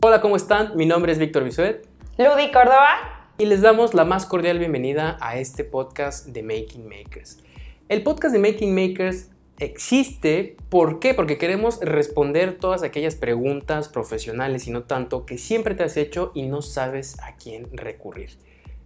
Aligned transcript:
Hola, 0.00 0.20
¿cómo 0.20 0.36
están? 0.36 0.76
Mi 0.76 0.86
nombre 0.86 1.10
es 1.10 1.18
Víctor 1.18 1.42
Bisuet. 1.42 1.84
Ludi 2.18 2.52
Córdoba. 2.52 3.32
Y 3.36 3.46
les 3.46 3.62
damos 3.62 3.94
la 3.94 4.04
más 4.04 4.26
cordial 4.26 4.60
bienvenida 4.60 5.18
a 5.20 5.38
este 5.38 5.64
podcast 5.64 6.26
de 6.28 6.44
Making 6.44 6.88
Makers. 6.88 7.42
El 7.88 8.04
podcast 8.04 8.32
de 8.32 8.38
Making 8.38 8.72
Makers 8.76 9.30
existe, 9.58 10.56
¿por 10.68 11.00
qué? 11.00 11.14
Porque 11.14 11.36
queremos 11.36 11.80
responder 11.80 12.58
todas 12.60 12.84
aquellas 12.84 13.16
preguntas 13.16 13.88
profesionales 13.88 14.68
y 14.68 14.70
no 14.70 14.84
tanto 14.84 15.26
que 15.26 15.36
siempre 15.36 15.74
te 15.74 15.82
has 15.82 15.96
hecho 15.96 16.30
y 16.32 16.42
no 16.42 16.62
sabes 16.62 17.18
a 17.20 17.34
quién 17.34 17.66
recurrir. 17.72 18.38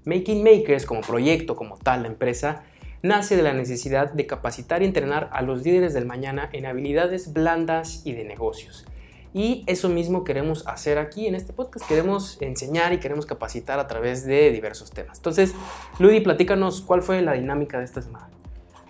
Making 0.07 0.43
Makers 0.43 0.87
como 0.87 1.03
proyecto, 1.03 1.57
como 1.57 1.77
tal, 1.77 2.05
la 2.05 2.09
empresa, 2.09 2.65
nace 3.03 3.37
de 3.37 3.43
la 3.43 3.53
necesidad 3.53 4.11
de 4.15 4.27
capacitar 4.27 4.81
y 4.81 4.87
entrenar 4.87 5.29
a 5.35 5.43
los 5.43 5.63
líderes 5.63 5.93
del 5.93 6.07
mañana 6.07 6.49
en 6.55 6.65
habilidades 6.65 7.35
blandas 7.35 8.01
y 8.07 8.13
de 8.13 8.25
negocios. 8.25 8.87
Y 9.35 9.65
eso 9.67 9.89
mismo 9.89 10.25
queremos 10.25 10.67
hacer 10.67 10.99
aquí 10.99 11.27
en 11.27 11.35
este 11.35 11.53
podcast. 11.53 11.87
Queremos 11.89 12.41
enseñar 12.41 12.93
y 12.93 12.99
queremos 12.99 13.25
capacitar 13.25 13.79
a 13.79 13.87
través 13.87 14.27
de 14.27 14.51
diversos 14.51 14.91
temas. 14.91 15.19
Entonces, 15.19 15.55
Ludi, 15.99 16.21
platícanos 16.21 16.83
cuál 16.83 17.03
fue 17.03 17.23
la 17.23 17.33
dinámica 17.33 17.79
de 17.79 17.85
esta 17.85 18.03
semana. 18.03 18.29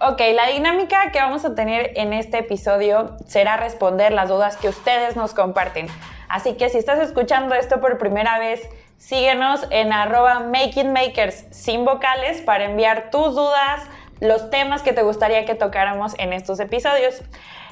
Ok, 0.01 0.21
la 0.35 0.49
dinámica 0.49 1.13
que 1.13 1.21
vamos 1.21 1.45
a 1.45 1.55
tener 1.55 1.93
en 1.95 2.13
este 2.13 2.39
episodio 2.39 3.17
será 3.29 3.57
responder 3.57 4.13
las 4.13 4.29
dudas 4.29 4.57
que 4.57 4.69
ustedes 4.69 5.15
nos 5.15 5.33
comparten. 5.33 5.87
Así 6.29 6.55
que 6.55 6.69
si 6.71 6.79
estás 6.79 6.99
escuchando 6.99 7.55
esto 7.55 7.81
por 7.81 7.99
primera 7.99 8.41
vez, 8.41 8.69
síguenos 8.97 9.65
en 9.71 9.93
arroba 9.93 10.41
makingmakers 10.41 11.45
sin 11.53 11.85
vocales 11.85 12.41
para 12.41 12.65
enviar 12.65 13.11
tus 13.11 13.37
dudas, 13.37 13.83
los 14.19 14.51
temas 14.51 14.83
que 14.83 14.93
te 14.93 15.03
gustaría 15.03 15.45
que 15.45 15.55
tocáramos 15.55 16.15
en 16.19 16.33
estos 16.33 16.59
episodios. 16.59 17.23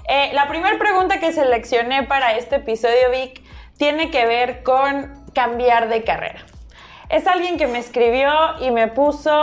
Eh, 0.09 0.31
la 0.33 0.49
primera 0.49 0.79
pregunta 0.79 1.21
que 1.21 1.33
seleccioné 1.33 2.05
para 2.05 2.37
este 2.37 2.57
episodio, 2.57 3.11
Vic, 3.11 3.43
tiene 3.77 4.11
que 4.11 4.27
ver 4.27 4.63
con 4.63 5.25
cambiar 5.35 5.89
de 5.89 6.03
carrera. 6.05 6.41
Es 7.09 7.27
alguien 7.27 7.57
que 7.57 7.67
me 7.67 7.79
escribió 7.79 8.31
y 8.61 8.71
me 8.71 8.89
puso, 8.89 9.43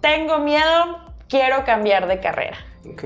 tengo 0.00 0.38
miedo, 0.38 0.98
quiero 1.28 1.64
cambiar 1.64 2.06
de 2.06 2.20
carrera. 2.20 2.58
Ok. 2.90 3.04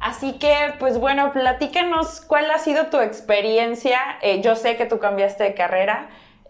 Así 0.00 0.34
que, 0.34 0.74
pues 0.78 0.98
bueno, 0.98 1.32
platícanos 1.32 2.20
cuál 2.20 2.50
ha 2.50 2.58
sido 2.58 2.86
tu 2.86 3.00
experiencia. 3.00 3.98
Eh, 4.20 4.42
yo 4.42 4.54
sé 4.54 4.76
que 4.76 4.84
tú 4.84 4.98
cambiaste 4.98 5.44
de 5.44 5.54
carrera. 5.54 6.08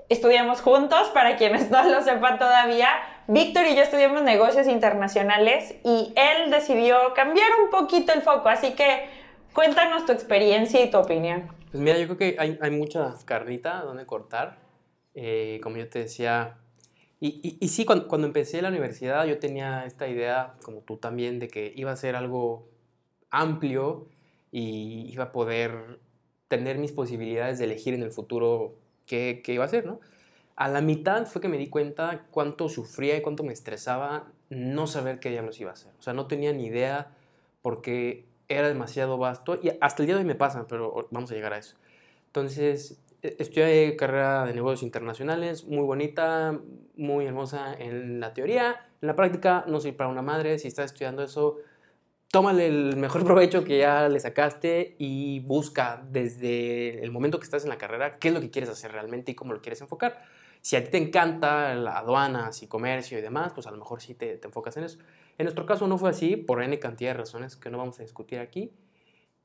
Estudiamos 0.08 0.60
juntos, 0.60 1.08
para 1.10 1.36
quienes 1.36 1.70
no 1.70 1.82
lo 1.84 2.02
sepan 2.02 2.38
todavía. 2.38 2.88
Víctor 3.26 3.66
y 3.66 3.76
yo 3.76 3.82
estudiamos 3.82 4.22
negocios 4.22 4.66
internacionales 4.66 5.76
y 5.84 6.12
él 6.16 6.50
decidió 6.50 7.14
cambiar 7.14 7.48
un 7.62 7.70
poquito 7.70 8.12
el 8.12 8.22
foco. 8.22 8.48
Así 8.48 8.72
que 8.72 9.08
Cuéntanos 9.54 10.04
tu 10.04 10.12
experiencia 10.12 10.84
y 10.84 10.90
tu 10.90 10.98
opinión. 10.98 11.48
Pues 11.70 11.80
mira, 11.80 11.96
yo 11.96 12.06
creo 12.06 12.18
que 12.18 12.36
hay, 12.40 12.58
hay 12.60 12.70
mucha 12.72 13.14
carnita 13.24 13.82
donde 13.82 14.04
cortar. 14.04 14.58
Eh, 15.14 15.60
como 15.62 15.76
yo 15.76 15.88
te 15.88 16.00
decía, 16.00 16.58
y, 17.20 17.56
y, 17.60 17.68
sí, 17.68 17.84
cuando, 17.84 18.08
cuando, 18.08 18.26
empecé 18.26 18.60
la 18.60 18.68
universidad 18.68 19.24
yo 19.26 19.38
tenía 19.38 19.86
esta 19.86 20.08
idea, 20.08 20.54
como 20.64 20.80
tú 20.80 20.96
también, 20.96 21.38
de 21.38 21.46
que 21.46 21.72
iba 21.76 21.92
a 21.92 21.96
ser 21.96 22.16
algo 22.16 22.68
amplio 23.30 24.08
y 24.50 25.08
iba 25.12 25.24
a 25.24 25.32
poder 25.32 26.00
tener 26.48 26.78
mis 26.78 26.90
posibilidades 26.90 27.60
de 27.60 27.66
elegir 27.66 27.94
en 27.94 28.02
el 28.02 28.10
futuro 28.10 28.74
qué, 29.06 29.40
qué 29.44 29.54
iba 29.54 29.62
a 29.62 29.66
hacer, 29.66 29.86
¿no? 29.86 30.00
A 30.56 30.68
la 30.68 30.80
mitad 30.80 31.26
fue 31.26 31.40
que 31.40 31.48
me 31.48 31.58
di 31.58 31.68
cuenta 31.68 32.26
cuánto 32.32 32.68
sufría 32.68 33.16
y 33.16 33.22
cuánto 33.22 33.44
me 33.44 33.52
estresaba 33.52 34.32
no 34.50 34.88
saber 34.88 35.20
qué 35.20 35.30
diablos 35.30 35.60
iba 35.60 35.70
a 35.70 35.74
hacer. 35.74 35.92
O 35.98 36.02
sea, 36.02 36.12
no 36.12 36.26
tenía 36.26 36.52
ni 36.52 36.66
idea 36.66 37.12
porque 37.62 38.26
era 38.48 38.68
demasiado 38.68 39.18
vasto 39.18 39.58
y 39.62 39.70
hasta 39.80 40.02
el 40.02 40.06
día 40.06 40.16
de 40.16 40.22
hoy 40.22 40.26
me 40.26 40.34
pasa, 40.34 40.66
pero 40.68 41.08
vamos 41.10 41.30
a 41.30 41.34
llegar 41.34 41.52
a 41.52 41.58
eso. 41.58 41.76
Entonces, 42.26 42.98
e, 43.22 43.36
estudié 43.38 43.96
carrera 43.96 44.44
de 44.44 44.54
negocios 44.54 44.82
internacionales, 44.82 45.64
muy 45.64 45.84
bonita, 45.84 46.58
muy 46.96 47.26
hermosa 47.26 47.74
en 47.78 48.20
la 48.20 48.34
teoría. 48.34 48.88
En 49.00 49.08
la 49.08 49.16
práctica, 49.16 49.64
no 49.66 49.80
soy 49.80 49.92
para 49.92 50.10
una 50.10 50.22
madre. 50.22 50.58
Si 50.58 50.68
estás 50.68 50.86
estudiando 50.86 51.22
eso, 51.22 51.58
tómale 52.30 52.66
el 52.66 52.96
mejor 52.96 53.24
provecho 53.30 53.64
que 53.64 53.78
ya 53.78 54.08
le 54.08 54.20
sacaste 54.20 54.96
y 54.98 55.40
busca 55.40 56.04
desde 56.10 57.02
el 57.02 57.10
momento 57.10 57.38
que 57.38 57.44
estás 57.44 57.64
en 57.64 57.70
la 57.70 57.78
carrera 57.78 58.18
qué 58.18 58.28
es 58.28 58.34
lo 58.34 58.40
que 58.40 58.50
quieres 58.50 58.70
hacer 58.70 58.92
realmente 58.92 59.32
y 59.32 59.34
cómo 59.34 59.52
lo 59.52 59.62
quieres 59.62 59.80
enfocar. 59.80 60.22
Si 60.60 60.76
a 60.76 60.84
ti 60.84 60.90
te 60.90 60.98
encanta 60.98 61.74
la 61.74 61.98
aduanas 61.98 62.62
y 62.62 62.66
comercio 62.66 63.18
y 63.18 63.22
demás, 63.22 63.52
pues 63.54 63.66
a 63.66 63.70
lo 63.70 63.76
mejor 63.76 64.00
sí 64.00 64.14
te, 64.14 64.38
te 64.38 64.46
enfocas 64.46 64.76
en 64.76 64.84
eso. 64.84 64.98
En 65.38 65.44
nuestro 65.44 65.66
caso 65.66 65.86
no 65.86 65.98
fue 65.98 66.10
así, 66.10 66.36
por 66.36 66.62
N 66.62 66.78
cantidad 66.78 67.10
de 67.10 67.18
razones 67.18 67.56
que 67.56 67.70
no 67.70 67.78
vamos 67.78 67.98
a 67.98 68.02
discutir 68.02 68.38
aquí. 68.38 68.72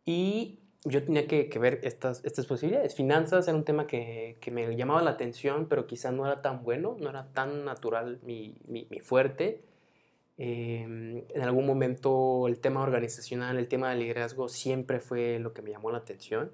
Y 0.06 0.60
yo 0.86 1.04
tenía 1.04 1.28
que, 1.28 1.50
ver 1.60 1.80
estas, 1.84 2.22
posibilidades. 2.48 2.96
Finanzas 2.96 3.48
era 3.48 3.58
un 3.58 3.66
tema 3.66 3.88
que, 3.88 4.38
me 4.52 4.76
llamaba 4.76 5.02
la 5.02 5.12
atención, 5.12 5.68
pero 5.68 5.88
quizá 5.88 6.12
no 6.12 6.26
era 6.26 6.42
tan 6.42 6.64
bueno, 6.64 6.96
no 7.00 7.10
era 7.10 7.32
tan 7.34 7.66
natural 7.66 8.20
mi, 8.24 8.56
fuerte. 9.02 9.64
Eh, 10.38 11.26
en 11.28 11.42
algún 11.42 11.66
momento 11.66 12.48
el 12.48 12.60
tema 12.60 12.82
organizacional, 12.82 13.58
el 13.58 13.68
tema 13.68 13.90
de 13.90 13.98
liderazgo 13.98 14.48
siempre 14.48 15.02
fue 15.02 15.38
lo 15.40 15.54
que 15.54 15.62
me 15.62 15.72
llamó 15.72 15.92
la 15.92 15.98
atención. 15.98 16.52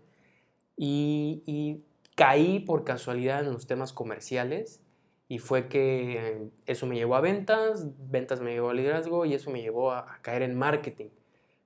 Y 0.78 1.84
caí 2.16 2.60
por 2.60 2.84
casualidad 2.84 3.46
en 3.46 3.54
los 3.54 3.68
temas 3.68 3.94
comerciales 3.94 4.82
y 5.28 5.40
fue 5.40 5.68
que 5.68 6.50
eso 6.66 6.86
me 6.86 6.96
llevó 6.96 7.16
a 7.16 7.22
ventas, 7.22 7.88
ventas 8.12 8.42
me 8.42 8.54
llevó 8.54 8.70
a 8.70 8.74
liderazgo 8.74 9.26
y 9.26 9.34
eso 9.34 9.50
me 9.50 9.62
llevó 9.62 9.92
a, 9.92 10.20
caer 10.22 10.44
en 10.44 10.56
marketing. 10.56 11.08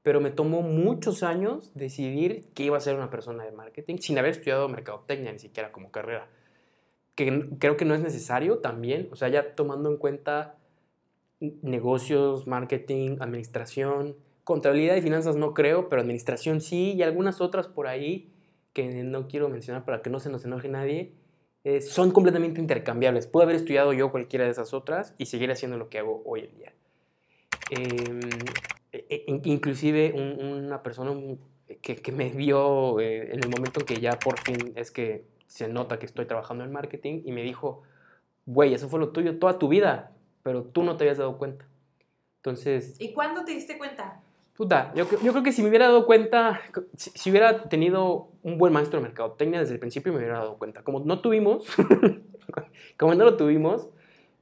Pero 0.01 0.21
me 0.21 0.31
tomó 0.31 0.61
muchos 0.61 1.23
años 1.23 1.71
decidir 1.75 2.47
que 2.53 2.63
iba 2.63 2.77
a 2.77 2.81
ser 2.81 2.95
una 2.95 3.09
persona 3.09 3.43
de 3.43 3.51
marketing 3.51 3.97
sin 3.97 4.17
haber 4.17 4.31
estudiado 4.31 4.69
mercadotecnia 4.69 5.31
ni 5.33 5.39
siquiera 5.39 5.73
como 5.73 5.91
carrera. 5.91 6.29
Que 7.15 7.49
creo 7.59 7.75
que 7.75 7.83
no 7.83 7.95
es 7.95 7.99
necesario 7.99 8.59
también, 8.59 9.09
o 9.11 9.17
sea, 9.17 9.27
ya 9.27 9.55
tomando 9.55 9.89
en 9.91 9.97
cuenta 9.97 10.55
negocios, 11.41 12.47
marketing, 12.47 13.17
administración, 13.19 14.15
contabilidad 14.45 14.95
y 14.95 15.01
finanzas 15.01 15.35
no 15.35 15.53
creo, 15.53 15.89
pero 15.89 16.01
administración 16.01 16.61
sí 16.61 16.93
y 16.93 17.03
algunas 17.03 17.41
otras 17.41 17.67
por 17.67 17.87
ahí 17.87 18.31
que 18.71 19.03
no 19.03 19.27
quiero 19.27 19.49
mencionar 19.49 19.83
para 19.83 20.01
que 20.01 20.09
no 20.09 20.19
se 20.19 20.29
nos 20.29 20.45
enoje 20.45 20.69
nadie 20.69 21.13
eh, 21.69 21.81
son 21.81 22.09
completamente 22.09 22.59
intercambiables. 22.59 23.27
Puedo 23.27 23.43
haber 23.43 23.55
estudiado 23.55 23.93
yo 23.93 24.09
cualquiera 24.09 24.45
de 24.45 24.51
esas 24.51 24.73
otras 24.73 25.13
y 25.19 25.27
seguir 25.27 25.51
haciendo 25.51 25.77
lo 25.77 25.87
que 25.87 25.99
hago 25.99 26.23
hoy 26.25 26.49
en 26.49 26.57
día. 26.57 26.73
Em, 27.69 28.19
e, 28.91 29.05
e, 29.07 29.23
inclusive 29.43 30.13
una 30.13 30.81
persona 30.81 31.11
que, 31.83 31.97
que 31.97 32.11
me 32.11 32.31
vio 32.31 32.99
eh, 32.99 33.33
en 33.33 33.43
el 33.43 33.49
momento 33.49 33.81
en 33.81 33.85
que 33.85 33.99
ya 33.99 34.17
por 34.17 34.39
fin 34.39 34.73
es 34.75 34.89
que 34.89 35.25
se 35.45 35.67
nota 35.67 35.99
que 35.99 36.07
estoy 36.07 36.25
trabajando 36.25 36.63
en 36.63 36.71
marketing 36.71 37.21
y 37.23 37.31
me 37.33 37.43
dijo, 37.43 37.83
güey, 38.47 38.73
eso 38.73 38.89
fue 38.89 38.99
lo 38.99 39.09
tuyo 39.09 39.37
toda 39.37 39.59
tu 39.59 39.67
vida, 39.67 40.11
pero 40.41 40.63
tú 40.63 40.81
no 40.81 40.97
te 40.97 41.03
habías 41.03 41.19
dado 41.19 41.37
cuenta. 41.37 41.67
Entonces... 42.37 42.95
¿Y 42.97 43.13
cuándo 43.13 43.45
te 43.45 43.51
diste 43.51 43.77
cuenta? 43.77 44.23
Puta, 44.59 44.91
yo, 44.93 45.05
yo, 45.23 45.31
creo 45.31 45.41
que 45.41 45.53
si 45.53 45.63
me 45.63 45.69
hubiera 45.69 45.85
dado 45.85 46.05
cuenta, 46.05 46.59
si, 46.97 47.31
hubiera 47.31 47.69
tenido 47.69 48.27
un 48.43 48.57
buen 48.57 48.73
maestro 48.73 48.99
de 48.99 49.07
mercadotecnia 49.07 49.61
desde 49.61 49.75
el 49.75 49.79
principio, 49.79 50.11
me 50.11 50.17
hubiera 50.17 50.39
dado 50.39 50.57
cuenta. 50.57 50.83
Como 50.83 50.99
no 50.99 51.21
tuvimos, 51.21 51.65
como 52.97 53.15
no 53.15 53.23
lo 53.23 53.37
tuvimos, 53.37 53.87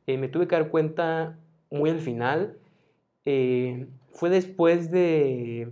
eh, 0.07 0.17
me 0.17 0.27
tuve 0.27 0.47
que 0.47 0.55
dar 0.55 0.69
cuenta 0.69 1.37
muy 1.69 1.91
al 1.91 1.99
final. 1.99 2.57
Eh, 3.25 3.85
fue 4.11 4.31
después 4.31 4.89
de, 4.89 5.71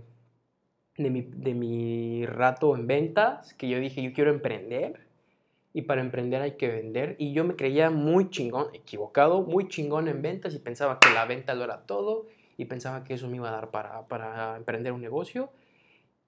mi, 0.96 1.22
de 1.22 1.54
mi 1.54 2.24
rato 2.26 2.76
en 2.76 2.86
ventas 2.86 3.52
que 3.54 3.68
yo 3.68 3.80
dije, 3.80 4.00
yo 4.00 4.12
quiero 4.12 4.30
emprender. 4.30 5.08
Y 5.72 5.82
para 5.82 6.02
emprender 6.02 6.40
hay 6.42 6.52
que 6.52 6.68
vender. 6.68 7.16
Y 7.18 7.32
yo 7.32 7.42
me 7.42 7.56
creía 7.56 7.90
muy 7.90 8.30
chingón, 8.30 8.68
equivocado, 8.74 9.42
muy 9.42 9.66
chingón 9.66 10.06
en 10.06 10.22
ventas 10.22 10.54
y 10.54 10.60
pensaba 10.60 11.00
que 11.00 11.12
la 11.12 11.24
venta 11.24 11.52
lo 11.56 11.64
era 11.64 11.80
todo 11.84 12.26
y 12.56 12.66
pensaba 12.66 13.04
que 13.04 13.14
eso 13.14 13.28
me 13.28 13.36
iba 13.36 13.48
a 13.48 13.52
dar 13.52 13.70
para, 13.70 14.06
para 14.08 14.56
emprender 14.56 14.92
un 14.92 15.00
negocio. 15.00 15.50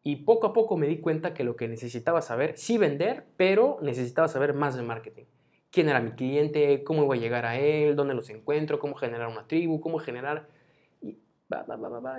Y 0.02 0.16
poco 0.16 0.46
a 0.48 0.52
poco 0.52 0.76
me 0.76 0.86
di 0.86 0.98
cuenta 0.98 1.34
que 1.34 1.44
lo 1.44 1.56
que 1.56 1.68
necesitaba 1.68 2.22
saber, 2.22 2.56
sí 2.56 2.78
vender, 2.78 3.26
pero 3.36 3.78
necesitaba 3.82 4.28
saber 4.28 4.54
más 4.54 4.76
de 4.76 4.82
marketing. 4.82 5.24
¿Quién 5.70 5.88
era 5.88 6.00
mi 6.00 6.12
cliente? 6.12 6.82
¿Cómo 6.84 7.04
iba 7.04 7.14
a 7.14 7.18
llegar 7.18 7.44
a 7.44 7.58
él? 7.58 7.94
¿Dónde 7.96 8.14
los 8.14 8.30
encuentro? 8.30 8.78
¿Cómo 8.78 8.94
generar 8.94 9.28
una 9.28 9.46
tribu? 9.46 9.80
¿Cómo 9.80 9.98
generar 9.98 10.48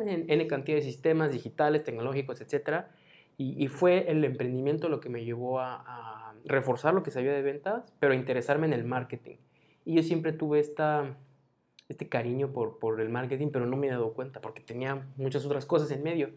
en 0.01 0.25
N 0.27 0.47
cantidad 0.47 0.77
de 0.77 0.83
sistemas 0.83 1.31
digitales, 1.31 1.83
tecnológicos, 1.83 2.41
etc. 2.41 2.85
Y, 3.37 3.63
y, 3.63 3.67
fue 3.67 4.09
el 4.11 4.23
emprendimiento 4.25 4.89
lo 4.89 4.99
que 4.99 5.09
me 5.09 5.23
llevó 5.23 5.59
a, 5.59 5.83
a 5.85 6.33
reforzar 6.45 6.93
lo 6.93 7.03
que 7.03 7.11
sabía 7.11 7.31
de 7.31 7.41
ventas, 7.41 7.93
pero 7.99 8.13
a 8.13 8.15
interesarme 8.15 8.67
en 8.67 8.73
el 8.73 8.83
marketing. 8.83 9.37
Y 9.85 9.95
yo 9.95 10.03
siempre 10.03 10.33
tuve 10.33 10.59
esta, 10.59 11.15
este 11.89 12.07
cariño 12.07 12.53
por, 12.53 12.79
por 12.79 13.01
el 13.01 13.09
marketing, 13.09 13.49
pero 13.51 13.65
no 13.65 13.75
me 13.75 13.87
he 13.87 13.89
dado 13.89 14.13
cuenta 14.13 14.39
porque 14.39 14.61
tenía 14.61 15.07
muchas 15.17 15.45
otras 15.45 15.65
cosas 15.65 15.91
en 15.91 16.03
medio, 16.03 16.29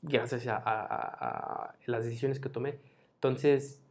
gracias 0.00 0.46
a, 0.46 0.62
a, 0.64 1.74
las 1.86 2.04
decisiones 2.04 2.38
que 2.38 2.48
tomé. 2.48 2.78
Entonces, 3.14 3.82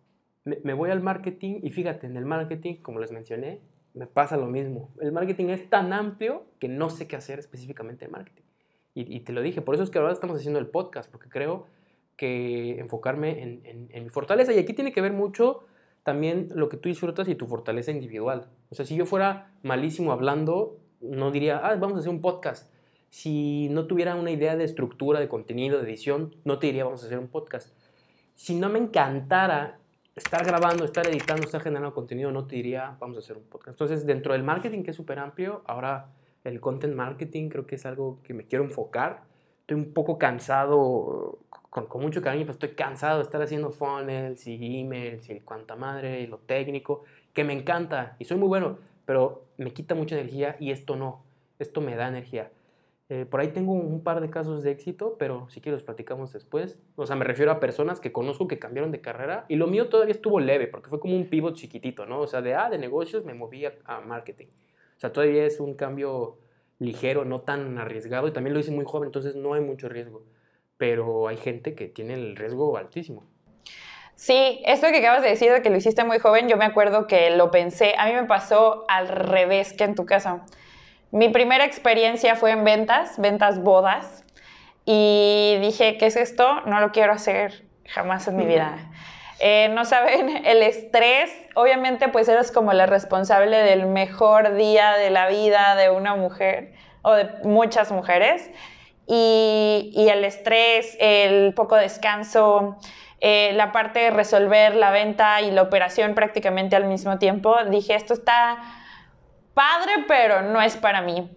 me, 0.45 0.73
voy 0.73 0.89
al 0.91 1.01
marketing 1.01 1.59
y 1.61 1.69
fíjate, 1.71 2.07
en 2.07 2.15
el 2.15 2.25
marketing, 2.25 2.75
como 2.75 2.99
les 2.99 3.11
mencioné, 3.11 3.59
me 3.93 4.07
pasa 4.07 4.37
lo 4.37 4.47
mismo. 4.47 4.93
El 5.01 5.11
marketing 5.11 5.49
es 5.49 5.69
tan 5.69 5.91
amplio 5.91 6.45
que 6.59 6.69
no 6.69 6.89
sé 6.89 7.07
qué 7.07 7.17
hacer 7.17 7.39
específicamente 7.39 8.05
en 8.05 8.11
marketing. 8.11 8.43
Y, 8.93 9.13
y 9.13 9.19
te 9.19 9.33
lo 9.33 9.41
dije, 9.41 9.61
por 9.61 9.75
eso 9.75 9.83
es 9.83 9.89
que 9.89 9.99
ahora 9.99 10.13
estamos 10.13 10.37
haciendo 10.37 10.59
el 10.59 10.67
podcast, 10.67 11.11
porque 11.11 11.27
creo 11.27 11.67
que 12.15 12.79
enfocarme 12.79 13.43
en, 13.43 13.65
en, 13.65 13.89
en 13.91 14.03
mi 14.03 14.09
fortaleza, 14.09 14.53
y 14.53 14.59
aquí 14.59 14.73
tiene 14.73 14.93
que 14.93 15.01
ver 15.01 15.11
mucho 15.11 15.65
también 16.03 16.49
lo 16.53 16.69
que 16.69 16.77
tú 16.77 16.87
disfrutas 16.87 17.27
y 17.27 17.35
tu 17.35 17.47
fortaleza 17.47 17.91
individual. 17.91 18.47
O 18.69 18.75
sea, 18.75 18.85
si 18.85 18.95
yo 18.95 19.05
fuera 19.05 19.51
malísimo 19.63 20.13
hablando, 20.13 20.77
no 21.01 21.31
diría, 21.31 21.57
ah, 21.57 21.75
vamos 21.75 21.97
a 21.97 21.99
hacer 21.99 22.09
un 22.09 22.21
podcast. 22.21 22.71
Si 23.09 23.69
no 23.69 23.87
tuviera 23.87 24.15
una 24.15 24.31
idea 24.31 24.55
de 24.55 24.63
estructura, 24.63 25.19
de 25.19 25.27
contenido, 25.27 25.77
de 25.79 25.87
edición, 25.87 26.35
no 26.43 26.59
te 26.59 26.67
diría, 26.67 26.83
vamos 26.83 27.03
a 27.03 27.05
hacer 27.05 27.19
un 27.19 27.27
podcast. 27.27 27.73
Si 28.33 28.55
no 28.55 28.69
me 28.69 28.79
encantara 28.79 29.79
estar 30.15 30.45
grabando, 30.45 30.85
estar 30.85 31.07
editando, 31.07 31.43
estar 31.43 31.61
generando 31.61 31.93
contenido, 31.93 32.31
no 32.31 32.45
te 32.45 32.55
diría, 32.55 32.97
vamos 32.99 33.17
a 33.17 33.19
hacer 33.19 33.37
un 33.37 33.43
podcast. 33.43 33.75
Entonces, 33.75 34.05
dentro 34.05 34.33
del 34.33 34.43
marketing, 34.43 34.83
que 34.83 34.91
es 34.91 34.97
súper 34.97 35.19
amplio, 35.19 35.61
ahora 35.65 36.09
el 36.43 36.59
content 36.59 36.95
marketing 36.95 37.49
creo 37.49 37.65
que 37.65 37.75
es 37.75 37.85
algo 37.85 38.19
que 38.23 38.33
me 38.33 38.45
quiero 38.45 38.63
enfocar. 38.63 39.23
Estoy 39.61 39.77
un 39.77 39.93
poco 39.93 40.17
cansado, 40.17 41.39
con, 41.69 41.87
con 41.87 42.01
mucho 42.01 42.21
cariño, 42.21 42.45
pero 42.45 42.53
estoy 42.53 42.69
cansado 42.69 43.17
de 43.17 43.23
estar 43.23 43.41
haciendo 43.41 43.71
funnels 43.71 44.45
y 44.47 44.81
emails 44.81 45.29
y 45.29 45.39
cuanta 45.39 45.75
madre 45.75 46.21
y 46.21 46.27
lo 46.27 46.37
técnico, 46.37 47.03
que 47.33 47.43
me 47.43 47.53
encanta 47.53 48.15
y 48.19 48.25
soy 48.25 48.37
muy 48.37 48.47
bueno, 48.47 48.77
pero 49.05 49.44
me 49.57 49.71
quita 49.73 49.95
mucha 49.95 50.15
energía 50.15 50.55
y 50.59 50.71
esto 50.71 50.95
no, 50.95 51.23
esto 51.59 51.81
me 51.81 51.95
da 51.95 52.07
energía. 52.07 52.51
Eh, 53.07 53.25
por 53.29 53.39
ahí 53.39 53.49
tengo 53.49 53.73
un 53.73 54.01
par 54.01 54.19
de 54.19 54.31
casos 54.31 54.63
de 54.63 54.71
éxito, 54.71 55.15
pero 55.19 55.47
si 55.49 55.61
quieres 55.61 55.81
los 55.81 55.83
platicamos 55.83 56.33
después. 56.33 56.79
O 56.95 57.05
sea, 57.05 57.15
me 57.15 57.23
refiero 57.23 57.51
a 57.51 57.59
personas 57.59 57.99
que 57.99 58.11
conozco 58.11 58.47
que 58.47 58.57
cambiaron 58.57 58.91
de 58.91 59.01
carrera 59.01 59.45
y 59.47 59.57
lo 59.57 59.67
mío 59.67 59.89
todavía 59.89 60.13
estuvo 60.13 60.39
leve 60.39 60.67
porque 60.67 60.89
fue 60.89 60.99
como 60.99 61.15
un 61.15 61.29
pivot 61.29 61.55
chiquitito, 61.55 62.05
¿no? 62.05 62.21
O 62.21 62.27
sea, 62.27 62.41
de, 62.41 62.55
ah, 62.55 62.69
de 62.69 62.79
negocios 62.79 63.23
me 63.23 63.35
moví 63.35 63.65
a, 63.65 63.73
a 63.85 64.01
marketing. 64.01 64.47
O 64.97 64.99
sea, 64.99 65.13
todavía 65.13 65.45
es 65.45 65.59
un 65.59 65.75
cambio 65.75 66.39
ligero, 66.79 67.25
no 67.25 67.41
tan 67.41 67.77
arriesgado 67.77 68.27
y 68.27 68.31
también 68.31 68.53
lo 68.53 68.59
hice 68.59 68.71
muy 68.71 68.85
joven, 68.85 69.07
entonces 69.07 69.35
no 69.35 69.53
hay 69.53 69.61
mucho 69.61 69.87
riesgo. 69.87 70.23
Pero 70.77 71.27
hay 71.27 71.37
gente 71.37 71.75
que 71.75 71.87
tiene 71.87 72.15
el 72.15 72.35
riesgo 72.35 72.75
altísimo. 72.77 73.23
Sí, 74.15 74.61
esto 74.65 74.87
que 74.87 74.99
acabas 74.99 75.23
de 75.23 75.29
decir 75.29 75.51
de 75.51 75.61
que 75.61 75.69
lo 75.69 75.75
hiciste 75.75 76.03
muy 76.05 76.19
joven, 76.19 76.47
yo 76.47 76.55
me 76.55 76.65
acuerdo 76.65 77.05
que 77.05 77.31
lo 77.31 77.51
pensé, 77.51 77.95
a 77.97 78.05
mí 78.05 78.13
me 78.13 78.23
pasó 78.23 78.85
al 78.87 79.09
revés 79.09 79.73
que 79.73 79.83
en 79.83 79.95
tu 79.95 80.05
casa. 80.05 80.45
Mi 81.11 81.29
primera 81.29 81.65
experiencia 81.65 82.35
fue 82.35 82.51
en 82.51 82.63
ventas, 82.63 83.19
ventas 83.19 83.61
bodas, 83.61 84.23
y 84.85 85.57
dije, 85.61 85.97
¿qué 85.97 86.05
es 86.05 86.15
esto? 86.15 86.61
No 86.65 86.79
lo 86.79 86.91
quiero 86.91 87.11
hacer 87.11 87.65
jamás 87.85 88.27
en 88.27 88.37
mi 88.37 88.45
vida. 88.45 88.77
Eh, 89.39 89.69
no 89.73 89.83
saben, 89.83 90.29
el 90.45 90.63
estrés, 90.63 91.31
obviamente 91.55 92.07
pues 92.07 92.29
eres 92.29 92.51
como 92.51 92.71
la 92.71 92.85
responsable 92.85 93.57
del 93.57 93.85
mejor 93.85 94.55
día 94.55 94.93
de 94.93 95.09
la 95.09 95.27
vida 95.27 95.75
de 95.75 95.89
una 95.89 96.15
mujer 96.15 96.73
o 97.01 97.13
de 97.13 97.29
muchas 97.43 97.91
mujeres. 97.91 98.49
Y, 99.07 99.91
y 99.93 100.09
el 100.09 100.23
estrés, 100.23 100.95
el 100.99 101.53
poco 101.53 101.75
descanso, 101.75 102.77
eh, 103.27 103.53
la 103.53 103.71
parte 103.71 104.01
de 104.01 104.11
resolver 104.11 104.75
la 104.75 104.91
venta 104.91 105.41
y 105.41 105.49
la 105.49 105.63
operación 105.63 106.13
prácticamente 106.13 106.75
al 106.75 106.85
mismo 106.85 107.17
tiempo, 107.17 107.55
dije, 107.71 107.95
esto 107.95 108.13
está 108.13 108.59
padre, 109.55 110.05
pero 110.07 110.43
no 110.43 110.61
es 110.61 110.77
para 110.77 111.01
mí. 111.01 111.27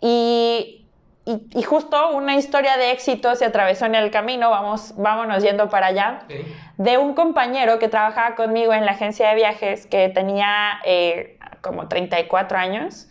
Y, 0.00 0.86
y, 1.24 1.62
justo 1.64 2.10
una 2.10 2.36
historia 2.36 2.76
de 2.76 2.92
éxito 2.92 3.34
se 3.34 3.46
atravesó 3.46 3.86
en 3.86 3.96
el 3.96 4.12
camino, 4.12 4.48
vamos, 4.50 4.94
vámonos 4.96 5.42
yendo 5.42 5.68
para 5.68 5.88
allá, 5.88 6.20
de 6.76 6.98
un 6.98 7.14
compañero 7.14 7.80
que 7.80 7.88
trabajaba 7.88 8.36
conmigo 8.36 8.72
en 8.72 8.86
la 8.86 8.92
agencia 8.92 9.30
de 9.30 9.34
viajes 9.34 9.88
que 9.88 10.10
tenía 10.10 10.78
eh, 10.84 11.36
como 11.62 11.88
34 11.88 12.58
años. 12.58 13.08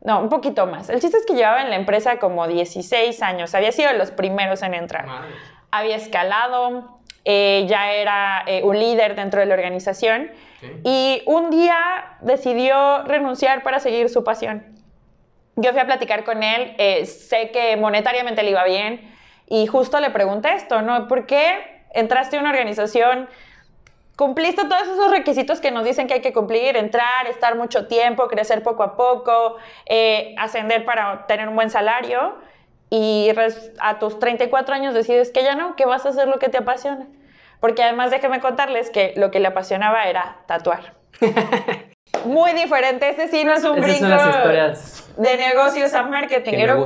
No, 0.00 0.20
un 0.20 0.30
poquito 0.30 0.66
más. 0.66 0.88
El 0.88 1.00
chiste 1.02 1.18
es 1.18 1.26
que 1.26 1.34
llevaba 1.34 1.60
en 1.60 1.68
la 1.68 1.76
empresa 1.76 2.18
como 2.18 2.48
16 2.48 3.20
años, 3.20 3.54
había 3.54 3.72
sido 3.72 3.92
de 3.92 3.98
los 3.98 4.10
primeros 4.10 4.62
en 4.62 4.72
entrar. 4.72 5.06
Había 5.70 5.96
escalado, 5.96 7.01
eh, 7.24 7.66
ya 7.68 7.92
era 7.92 8.42
eh, 8.48 8.62
un 8.64 8.76
líder 8.76 9.14
dentro 9.14 9.38
de 9.38 9.46
la 9.46 9.54
organización 9.54 10.30
y 10.84 11.22
un 11.26 11.50
día 11.50 12.16
decidió 12.20 13.02
renunciar 13.04 13.62
para 13.62 13.80
seguir 13.80 14.08
su 14.08 14.22
pasión. 14.22 14.64
Yo 15.56 15.72
fui 15.72 15.80
a 15.80 15.86
platicar 15.86 16.24
con 16.24 16.42
él, 16.42 16.74
eh, 16.78 17.04
sé 17.06 17.50
que 17.50 17.76
monetariamente 17.76 18.42
le 18.42 18.50
iba 18.50 18.64
bien 18.64 19.12
y 19.48 19.66
justo 19.66 20.00
le 20.00 20.10
pregunté 20.10 20.54
esto, 20.54 20.82
¿no? 20.82 21.08
¿Por 21.08 21.26
qué 21.26 21.84
entraste 21.94 22.36
a 22.36 22.40
una 22.40 22.50
organización? 22.50 23.28
Cumpliste 24.16 24.64
todos 24.64 24.82
esos 24.82 25.10
requisitos 25.10 25.60
que 25.60 25.70
nos 25.70 25.84
dicen 25.84 26.06
que 26.06 26.14
hay 26.14 26.20
que 26.20 26.32
cumplir, 26.32 26.76
entrar, 26.76 27.26
estar 27.28 27.56
mucho 27.56 27.86
tiempo, 27.86 28.28
crecer 28.28 28.62
poco 28.62 28.82
a 28.82 28.96
poco, 28.96 29.56
ascender 30.38 30.84
para 30.84 31.26
tener 31.26 31.48
un 31.48 31.56
buen 31.56 31.70
salario 31.70 32.36
y 32.94 33.32
a 33.80 33.98
tus 33.98 34.18
34 34.18 34.74
años 34.74 34.92
decides 34.92 35.30
que 35.30 35.42
ya 35.42 35.54
no, 35.54 35.76
que 35.76 35.86
vas 35.86 36.04
a 36.04 36.10
hacer 36.10 36.28
lo 36.28 36.38
que 36.38 36.50
te 36.50 36.58
apasiona. 36.58 37.06
Porque 37.58 37.82
además 37.82 38.10
déjenme 38.10 38.40
contarles 38.40 38.90
que 38.90 39.14
lo 39.16 39.30
que 39.30 39.40
le 39.40 39.48
apasionaba 39.48 40.04
era 40.10 40.42
tatuar. 40.46 40.92
Muy 42.26 42.52
diferente, 42.52 43.08
ese 43.08 43.28
sí 43.28 43.44
no 43.44 43.54
es 43.54 43.64
un 43.64 43.80
brinco 43.80 44.06
de 44.06 45.36
negocios 45.38 45.94
a 45.94 46.02
marketing. 46.02 46.52
Era, 46.52 46.76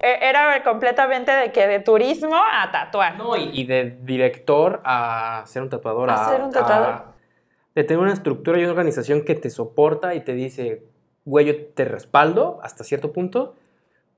e, 0.00 0.18
era, 0.22 0.62
completamente 0.64 1.30
de 1.30 1.52
que 1.52 1.66
de 1.66 1.80
turismo 1.80 2.34
a 2.34 2.72
tatuar. 2.72 3.18
No, 3.18 3.36
y, 3.36 3.64
de 3.64 3.98
director 4.04 4.80
a 4.86 5.42
ser 5.44 5.60
un 5.60 5.68
tatuador. 5.68 6.08
A, 6.08 6.30
ser 6.30 6.40
un 6.40 6.50
tatuador. 6.50 7.02
de 7.74 7.84
tener 7.84 8.02
una 8.02 8.14
estructura 8.14 8.58
y 8.58 8.62
una 8.62 8.70
organización 8.70 9.22
que 9.22 9.34
te 9.34 9.50
soporta 9.50 10.14
y 10.14 10.20
te 10.20 10.32
dice, 10.32 10.84
güey, 11.26 11.44
yo 11.44 11.66
te 11.74 11.84
respaldo 11.84 12.58
hasta 12.62 12.84
cierto 12.84 13.12
punto, 13.12 13.54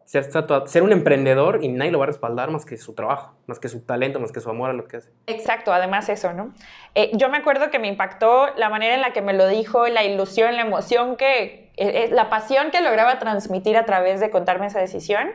ser, 0.08 0.82
un 0.82 0.92
emprendedor 0.92 1.62
y 1.62 1.68
nadie 1.68 1.90
lo 1.90 1.98
va 1.98 2.04
a 2.04 2.06
respaldar 2.06 2.50
más 2.50 2.64
que 2.64 2.78
su 2.78 2.94
trabajo, 2.94 3.34
más 3.46 3.60
que 3.60 3.68
su 3.68 3.84
talento, 3.84 4.18
más 4.20 4.32
que 4.32 4.40
su 4.40 4.48
amor 4.48 4.70
a 4.70 4.72
lo 4.72 4.88
que 4.88 4.96
hace. 4.96 5.10
Exacto, 5.26 5.70
además 5.70 6.08
eso, 6.08 6.32
¿no? 6.32 6.54
Eh, 6.94 7.10
yo 7.12 7.28
me 7.28 7.36
acuerdo 7.36 7.70
que 7.70 7.78
me 7.78 7.88
impactó 7.88 8.46
la 8.56 8.70
manera 8.70 8.94
en 8.94 9.02
la 9.02 9.12
que 9.12 9.20
me 9.20 9.34
lo 9.34 9.46
dijo, 9.46 9.86
la 9.88 10.04
ilusión, 10.04 10.56
la 10.56 10.62
emoción 10.62 11.16
que, 11.16 11.70
eh, 11.76 12.08
la 12.10 12.30
pasión 12.30 12.70
que 12.70 12.80
lograba 12.80 13.18
transmitir 13.18 13.76
a 13.76 13.84
través 13.84 14.18
de 14.20 14.30
contarme 14.30 14.66
esa 14.66 14.80
decisión. 14.80 15.28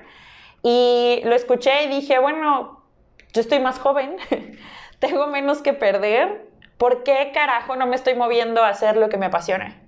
Y 0.63 1.21
lo 1.25 1.35
escuché 1.35 1.83
y 1.83 1.89
dije, 1.89 2.17
bueno, 2.17 2.83
yo 3.31 3.41
estoy 3.41 3.59
más 3.59 3.77
joven, 3.77 4.15
tengo 4.99 5.27
menos 5.27 5.61
que 5.61 5.73
perder, 5.73 6.47
¿por 6.79 7.03
qué 7.03 7.29
carajo 7.31 7.75
no 7.75 7.85
me 7.85 7.95
estoy 7.95 8.15
moviendo 8.15 8.63
a 8.63 8.69
hacer 8.69 8.97
lo 8.97 9.09
que 9.09 9.17
me 9.17 9.27
apasiona? 9.27 9.82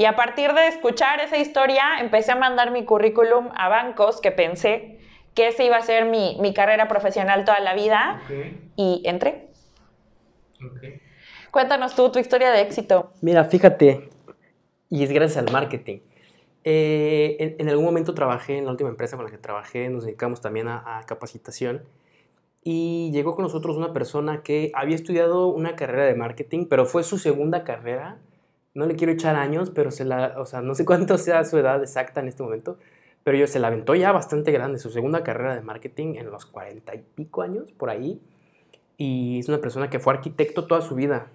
Y 0.00 0.06
a 0.06 0.16
partir 0.16 0.54
de 0.54 0.66
escuchar 0.66 1.20
esa 1.20 1.36
historia, 1.36 1.82
empecé 2.00 2.32
a 2.32 2.34
mandar 2.34 2.70
mi 2.70 2.86
currículum 2.86 3.50
a 3.54 3.68
bancos 3.68 4.22
que 4.22 4.32
pensé 4.32 4.98
que 5.34 5.48
esa 5.48 5.62
iba 5.62 5.76
a 5.76 5.82
ser 5.82 6.06
mi, 6.06 6.38
mi 6.40 6.54
carrera 6.54 6.88
profesional 6.88 7.44
toda 7.44 7.60
la 7.60 7.74
vida. 7.74 8.22
Y 8.76 9.02
entré. 9.04 9.48
Cuéntanos 11.50 11.94
tú 11.94 12.10
tu 12.10 12.18
historia 12.18 12.50
de 12.50 12.62
éxito. 12.62 13.12
Mira, 13.20 13.44
fíjate, 13.44 14.08
y 14.88 15.04
es 15.04 15.12
gracias 15.12 15.36
al 15.36 15.52
marketing. 15.52 15.98
Eh, 16.64 17.56
en, 17.58 17.68
algún 17.68 17.84
momento 17.84 18.14
trabajé 18.14 18.56
en 18.56 18.64
la 18.64 18.70
última 18.70 18.88
empresa 18.88 19.16
con 19.16 19.26
la 19.26 19.30
que 19.30 19.36
trabajé, 19.36 19.90
nos 19.90 20.06
dedicamos 20.06 20.40
también 20.40 20.68
a, 20.68 20.96
a 20.96 21.04
capacitación 21.04 21.82
y 22.64 23.10
llegó 23.12 23.34
con 23.34 23.42
nosotros 23.42 23.76
una 23.76 23.92
persona 23.92 24.42
que 24.42 24.72
había 24.74 24.94
estudiado 24.94 25.48
una 25.48 25.76
carrera 25.76 26.06
de 26.06 26.14
marketing, 26.14 26.68
pero 26.70 26.86
fue 26.86 27.02
su 27.02 27.18
segunda 27.18 27.64
carrera 27.64 28.18
no 28.74 28.86
le 28.86 28.96
quiero 28.96 29.12
echar 29.12 29.36
años, 29.36 29.70
pero 29.70 29.90
se 29.90 30.04
la, 30.04 30.34
o 30.38 30.46
sea, 30.46 30.60
no 30.60 30.74
sé 30.74 30.84
cuánto 30.84 31.18
sea 31.18 31.44
su 31.44 31.58
edad 31.58 31.82
exacta 31.82 32.20
en 32.20 32.28
este 32.28 32.42
momento, 32.42 32.78
pero 33.24 33.36
yo 33.36 33.46
se 33.46 33.58
la 33.58 33.68
aventó 33.68 33.94
ya 33.94 34.12
bastante 34.12 34.52
grande, 34.52 34.78
su 34.78 34.90
segunda 34.90 35.22
carrera 35.24 35.54
de 35.54 35.62
marketing 35.62 36.14
en 36.14 36.30
los 36.30 36.46
cuarenta 36.46 36.94
y 36.94 37.04
pico 37.14 37.42
años, 37.42 37.72
por 37.72 37.90
ahí, 37.90 38.20
y 38.96 39.38
es 39.38 39.48
una 39.48 39.60
persona 39.60 39.90
que 39.90 39.98
fue 39.98 40.14
arquitecto 40.14 40.66
toda 40.66 40.80
su 40.80 40.94
vida, 40.94 41.28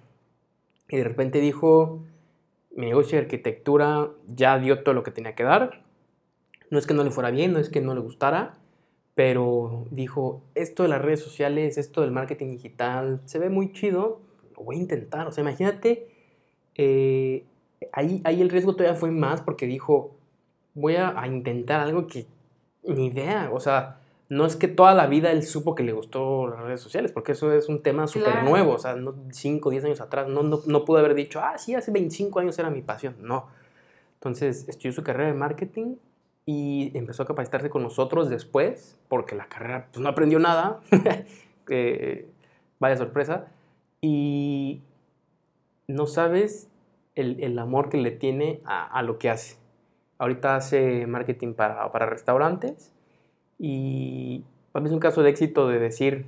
y 0.88 0.96
de 0.96 1.04
repente 1.04 1.40
dijo, 1.40 2.02
mi 2.74 2.86
negocio 2.86 3.18
de 3.18 3.24
arquitectura 3.24 4.10
ya 4.26 4.58
dio 4.58 4.82
todo 4.82 4.94
lo 4.94 5.02
que 5.02 5.10
tenía 5.10 5.34
que 5.34 5.44
dar, 5.44 5.82
no 6.70 6.78
es 6.78 6.86
que 6.86 6.94
no 6.94 7.04
le 7.04 7.10
fuera 7.10 7.30
bien, 7.30 7.52
no 7.52 7.58
es 7.58 7.68
que 7.68 7.80
no 7.80 7.94
le 7.94 8.00
gustara, 8.00 8.58
pero 9.14 9.86
dijo, 9.90 10.42
esto 10.54 10.82
de 10.82 10.90
las 10.90 11.00
redes 11.00 11.20
sociales, 11.20 11.78
esto 11.78 12.02
del 12.02 12.10
marketing 12.10 12.48
digital, 12.48 13.20
se 13.24 13.38
ve 13.38 13.48
muy 13.48 13.72
chido, 13.72 14.20
lo 14.56 14.64
voy 14.64 14.76
a 14.76 14.80
intentar, 14.80 15.26
o 15.26 15.32
sea, 15.32 15.42
imagínate 15.42 16.15
eh, 16.76 17.44
ahí, 17.92 18.20
ahí 18.24 18.40
el 18.42 18.50
riesgo 18.50 18.74
todavía 18.74 18.98
fue 18.98 19.10
más 19.10 19.40
porque 19.40 19.66
dijo, 19.66 20.16
voy 20.74 20.96
a, 20.96 21.14
intentar 21.26 21.80
algo 21.80 22.06
que 22.06 22.26
ni 22.84 23.06
idea, 23.06 23.50
o 23.52 23.60
sea, 23.60 23.98
no 24.28 24.44
es 24.44 24.56
que 24.56 24.68
toda 24.68 24.94
la 24.94 25.06
vida 25.06 25.32
él 25.32 25.42
supo 25.42 25.74
que 25.74 25.82
le 25.82 25.92
gustó 25.92 26.48
las 26.48 26.60
redes 26.60 26.80
sociales, 26.80 27.12
porque 27.12 27.32
eso 27.32 27.52
es 27.52 27.68
un 27.68 27.82
tema 27.82 28.06
súper 28.06 28.44
nuevo, 28.44 28.72
o 28.72 28.78
sea, 28.78 28.96
5 29.30 29.68
o 29.68 29.72
10 29.72 29.84
años 29.84 30.00
atrás, 30.00 30.28
no, 30.28 30.42
no, 30.42 30.60
no 30.66 30.84
pudo 30.84 30.98
haber 30.98 31.14
dicho, 31.14 31.40
ah, 31.40 31.58
sí, 31.58 31.74
hace 31.74 31.90
25 31.90 32.38
años 32.38 32.58
era 32.58 32.70
mi 32.70 32.82
pasión, 32.82 33.16
no. 33.20 33.48
Entonces 34.14 34.68
estudió 34.68 34.92
su 34.92 35.02
carrera 35.02 35.28
de 35.28 35.34
marketing 35.34 35.96
y 36.44 36.96
empezó 36.96 37.22
a 37.22 37.26
capacitarse 37.26 37.70
con 37.70 37.82
nosotros 37.82 38.28
después, 38.28 38.98
porque 39.08 39.34
la 39.34 39.48
carrera 39.48 39.88
pues 39.92 40.00
no 40.02 40.08
aprendió 40.08 40.38
nada, 40.38 40.80
vaya 42.78 42.96
sorpresa, 42.96 43.48
y 44.00 44.82
no 45.88 46.06
sabes 46.06 46.68
el, 47.14 47.58
amor 47.58 47.88
que 47.88 47.96
le 47.96 48.10
tiene 48.10 48.60
a, 48.64 49.02
lo 49.02 49.18
que 49.18 49.30
hace. 49.30 49.56
Ahorita 50.18 50.56
hace 50.56 51.06
marketing 51.06 51.54
para, 51.54 51.90
para 51.92 52.06
restaurantes 52.06 52.92
y 53.58 54.44
para 54.72 54.82
mí 54.82 54.88
es 54.88 54.92
un 54.92 55.00
caso 55.00 55.22
de 55.22 55.30
éxito 55.30 55.68
de 55.68 55.78
decir, 55.78 56.26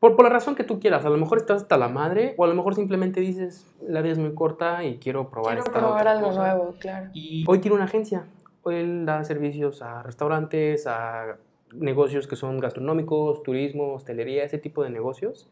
Por, 0.00 0.16
por, 0.16 0.24
la 0.24 0.30
razón 0.30 0.54
que 0.54 0.64
tú 0.64 0.80
quieras, 0.80 1.04
a 1.04 1.10
lo 1.10 1.16
mejor 1.16 1.38
estás 1.38 1.62
hasta 1.62 1.76
la 1.76 1.88
madre, 1.88 2.34
o 2.36 2.44
a 2.44 2.48
lo 2.48 2.54
mejor 2.54 2.74
simplemente 2.74 3.20
dices, 3.20 3.66
la 3.86 4.02
vida 4.02 4.12
es 4.12 4.18
muy 4.18 4.34
corta 4.34 4.84
y 4.84 4.98
quiero 4.98 5.30
probar 5.30 5.58
quiero 5.58 5.72
probar 5.72 6.08
algo 6.08 6.32
nuevo, 6.32 6.74
claro. 6.78 7.10
Y 7.12 7.44
hoy 7.46 7.58
tiene 7.60 7.76
una 7.76 7.84
agencia, 7.84 8.26
hoy 8.62 8.76
él 8.76 9.06
da 9.06 9.22
servicios 9.24 9.82
a 9.82 10.02
restaurantes, 10.02 10.86
a 10.86 11.36
negocios 11.72 12.26
que 12.26 12.36
son 12.36 12.58
gastronómicos, 12.58 13.42
turismo, 13.42 13.94
hostelería, 13.94 14.44
ese 14.44 14.58
tipo 14.58 14.82
de 14.82 14.90
negocios. 14.90 15.48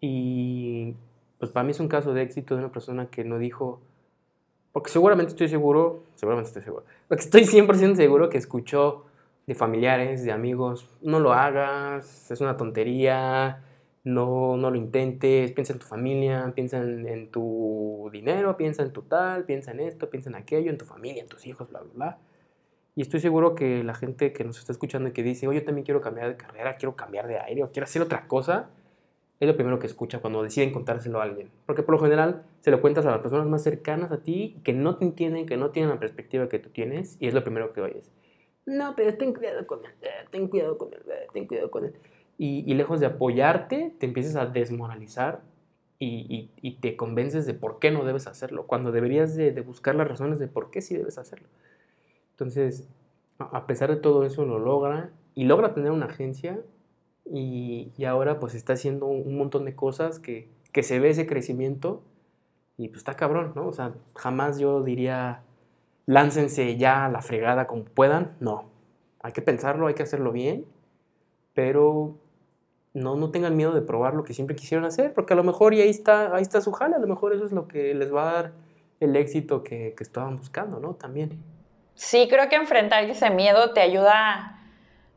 Y 0.00 0.94
pues 1.38 1.50
para 1.50 1.64
mí 1.64 1.72
es 1.72 1.80
un 1.80 1.88
caso 1.88 2.14
de 2.14 2.22
éxito 2.22 2.54
de 2.54 2.60
una 2.60 2.72
persona 2.72 3.06
que 3.06 3.24
no 3.24 3.38
dijo, 3.38 3.80
porque 4.72 4.90
seguramente 4.90 5.30
estoy 5.30 5.48
seguro, 5.48 6.02
seguramente 6.14 6.48
estoy 6.48 6.62
seguro, 6.62 6.84
porque 7.08 7.24
estoy 7.24 7.42
100% 7.42 7.96
seguro 7.96 8.28
que 8.28 8.38
escuchó 8.38 9.04
de 9.46 9.54
familiares, 9.54 10.24
de 10.24 10.32
amigos, 10.32 10.88
no 11.02 11.20
lo 11.20 11.32
hagas, 11.32 12.30
es 12.30 12.40
una 12.40 12.56
tontería, 12.56 13.62
no, 14.06 14.56
no 14.56 14.70
lo 14.70 14.76
intentes, 14.76 15.52
piensa 15.52 15.72
en 15.72 15.78
tu 15.80 15.86
familia, 15.86 16.52
piensa 16.54 16.78
en, 16.78 17.28
tu 17.30 18.08
dinero, 18.12 18.56
piensa 18.56 18.82
en 18.82 18.92
tu 18.92 19.02
tal, 19.02 19.44
piensa 19.44 19.72
en 19.72 19.80
esto, 19.80 20.08
piensa 20.10 20.30
en 20.30 20.36
aquello, 20.36 20.70
en 20.70 20.78
tu 20.78 20.84
familia, 20.84 21.22
en 21.22 21.28
tus 21.28 21.46
hijos, 21.46 21.68
bla, 21.68 21.80
bla, 21.80 21.92
bla. 21.94 22.18
Y 22.94 23.02
estoy 23.02 23.20
seguro 23.20 23.54
que 23.54 23.84
la 23.84 23.94
gente 23.94 24.32
que 24.32 24.44
nos 24.44 24.58
está 24.58 24.72
escuchando 24.72 25.08
y 25.08 25.12
que 25.12 25.22
dice, 25.22 25.48
oye, 25.48 25.60
yo 25.60 25.66
también 25.66 25.84
quiero 25.84 26.00
cambiar 26.00 26.28
de 26.28 26.36
carrera, 26.36 26.74
quiero 26.74 26.96
cambiar 26.96 27.26
de 27.26 27.38
aire 27.40 27.62
o 27.62 27.70
quiero 27.70 27.84
hacer 27.84 28.00
otra 28.00 28.26
cosa, 28.26 28.70
es 29.38 29.46
lo 29.46 29.54
primero 29.54 29.78
que 29.78 29.86
escucha 29.86 30.20
cuando 30.20 30.42
deciden 30.42 30.72
contárselo 30.72 31.20
a 31.20 31.24
alguien. 31.24 31.50
Porque 31.66 31.82
por 31.82 31.94
lo 31.94 32.00
general 32.00 32.44
se 32.60 32.70
lo 32.70 32.80
cuentas 32.80 33.04
a 33.04 33.10
las 33.10 33.20
personas 33.20 33.46
más 33.46 33.62
cercanas 33.62 34.10
a 34.10 34.22
ti, 34.22 34.58
que 34.64 34.72
no 34.72 34.96
te 34.96 35.04
entienden, 35.04 35.46
que 35.46 35.56
no 35.56 35.70
tienen 35.70 35.90
la 35.90 36.00
perspectiva 36.00 36.48
que 36.48 36.58
tú 36.58 36.70
tienes, 36.70 37.16
y 37.20 37.26
es 37.26 37.34
lo 37.34 37.44
primero 37.44 37.72
que 37.72 37.82
oyes. 37.82 38.10
No, 38.64 38.94
pero 38.96 39.16
ten 39.16 39.34
cuidado 39.34 39.66
con 39.66 39.84
él, 39.84 39.92
eh, 40.02 40.08
ten 40.30 40.48
cuidado 40.48 40.78
con 40.78 40.92
él, 40.92 41.02
eh, 41.10 41.26
ten 41.32 41.46
cuidado 41.46 41.70
con 41.70 41.84
él. 41.84 41.94
Y, 42.38 42.74
lejos 42.74 43.00
de 43.00 43.06
apoyarte, 43.06 43.94
te 43.98 44.04
empiezas 44.04 44.36
a 44.36 44.44
desmoralizar 44.44 45.40
y, 45.98 46.50
y, 46.60 46.72
te 46.80 46.94
convences 46.94 47.46
de 47.46 47.54
por 47.54 47.78
qué 47.78 47.90
no 47.90 48.04
debes 48.04 48.26
hacerlo, 48.26 48.66
cuando 48.66 48.92
deberías 48.92 49.34
de, 49.36 49.52
de, 49.52 49.60
buscar 49.62 49.94
las 49.94 50.06
razones 50.06 50.38
de 50.38 50.46
por 50.46 50.70
qué 50.70 50.82
sí 50.82 50.94
debes 50.94 51.16
hacerlo. 51.16 51.48
Entonces, 52.32 52.86
a 53.38 53.66
pesar 53.66 53.88
de 53.88 53.96
todo 53.96 54.26
eso, 54.26 54.44
lo 54.44 54.58
logra 54.58 55.10
y 55.34 55.44
logra 55.44 55.72
tener 55.72 55.92
una 55.92 56.06
agencia 56.06 56.60
y, 57.32 57.92
y 57.96 58.04
ahora 58.04 58.38
pues 58.38 58.54
está 58.54 58.74
haciendo 58.74 59.06
un 59.06 59.36
montón 59.36 59.64
de 59.64 59.74
cosas 59.74 60.18
que, 60.18 60.48
que 60.72 60.82
se 60.82 61.00
ve 61.00 61.10
ese 61.10 61.26
crecimiento 61.26 62.02
y 62.76 62.88
pues 62.88 62.98
está 62.98 63.14
cabrón, 63.14 63.52
¿no? 63.54 63.66
O 63.66 63.72
sea, 63.72 63.94
jamás 64.14 64.58
yo 64.58 64.82
diría 64.82 65.42
láncense 66.06 66.76
ya 66.76 67.06
a 67.06 67.08
la 67.10 67.22
fregada 67.22 67.66
como 67.66 67.84
puedan. 67.84 68.36
No, 68.40 68.70
hay 69.22 69.32
que 69.32 69.42
pensarlo, 69.42 69.86
hay 69.86 69.94
que 69.94 70.02
hacerlo 70.02 70.32
bien, 70.32 70.66
pero 71.54 72.16
no, 72.94 73.16
no 73.16 73.30
tengan 73.30 73.56
miedo 73.56 73.72
de 73.72 73.82
probar 73.82 74.14
lo 74.14 74.24
que 74.24 74.34
siempre 74.34 74.56
quisieron 74.56 74.84
hacer, 74.84 75.12
porque 75.14 75.32
a 75.32 75.36
lo 75.36 75.44
mejor 75.44 75.74
y 75.74 75.80
ahí 75.80 75.90
está, 75.90 76.34
ahí 76.34 76.42
está 76.42 76.60
su 76.60 76.72
jale, 76.72 76.96
a 76.96 76.98
lo 76.98 77.06
mejor 77.06 77.32
eso 77.32 77.44
es 77.44 77.52
lo 77.52 77.66
que 77.66 77.94
les 77.94 78.14
va 78.14 78.30
a 78.30 78.32
dar 78.32 78.52
el 79.00 79.16
éxito 79.16 79.62
que, 79.62 79.94
que 79.96 80.04
estaban 80.04 80.36
buscando, 80.36 80.80
¿no? 80.80 80.94
También. 80.94 81.42
Sí, 81.94 82.28
creo 82.30 82.48
que 82.48 82.56
enfrentar 82.56 83.04
ese 83.04 83.30
miedo 83.30 83.72
te 83.72 83.80
ayuda 83.80 84.55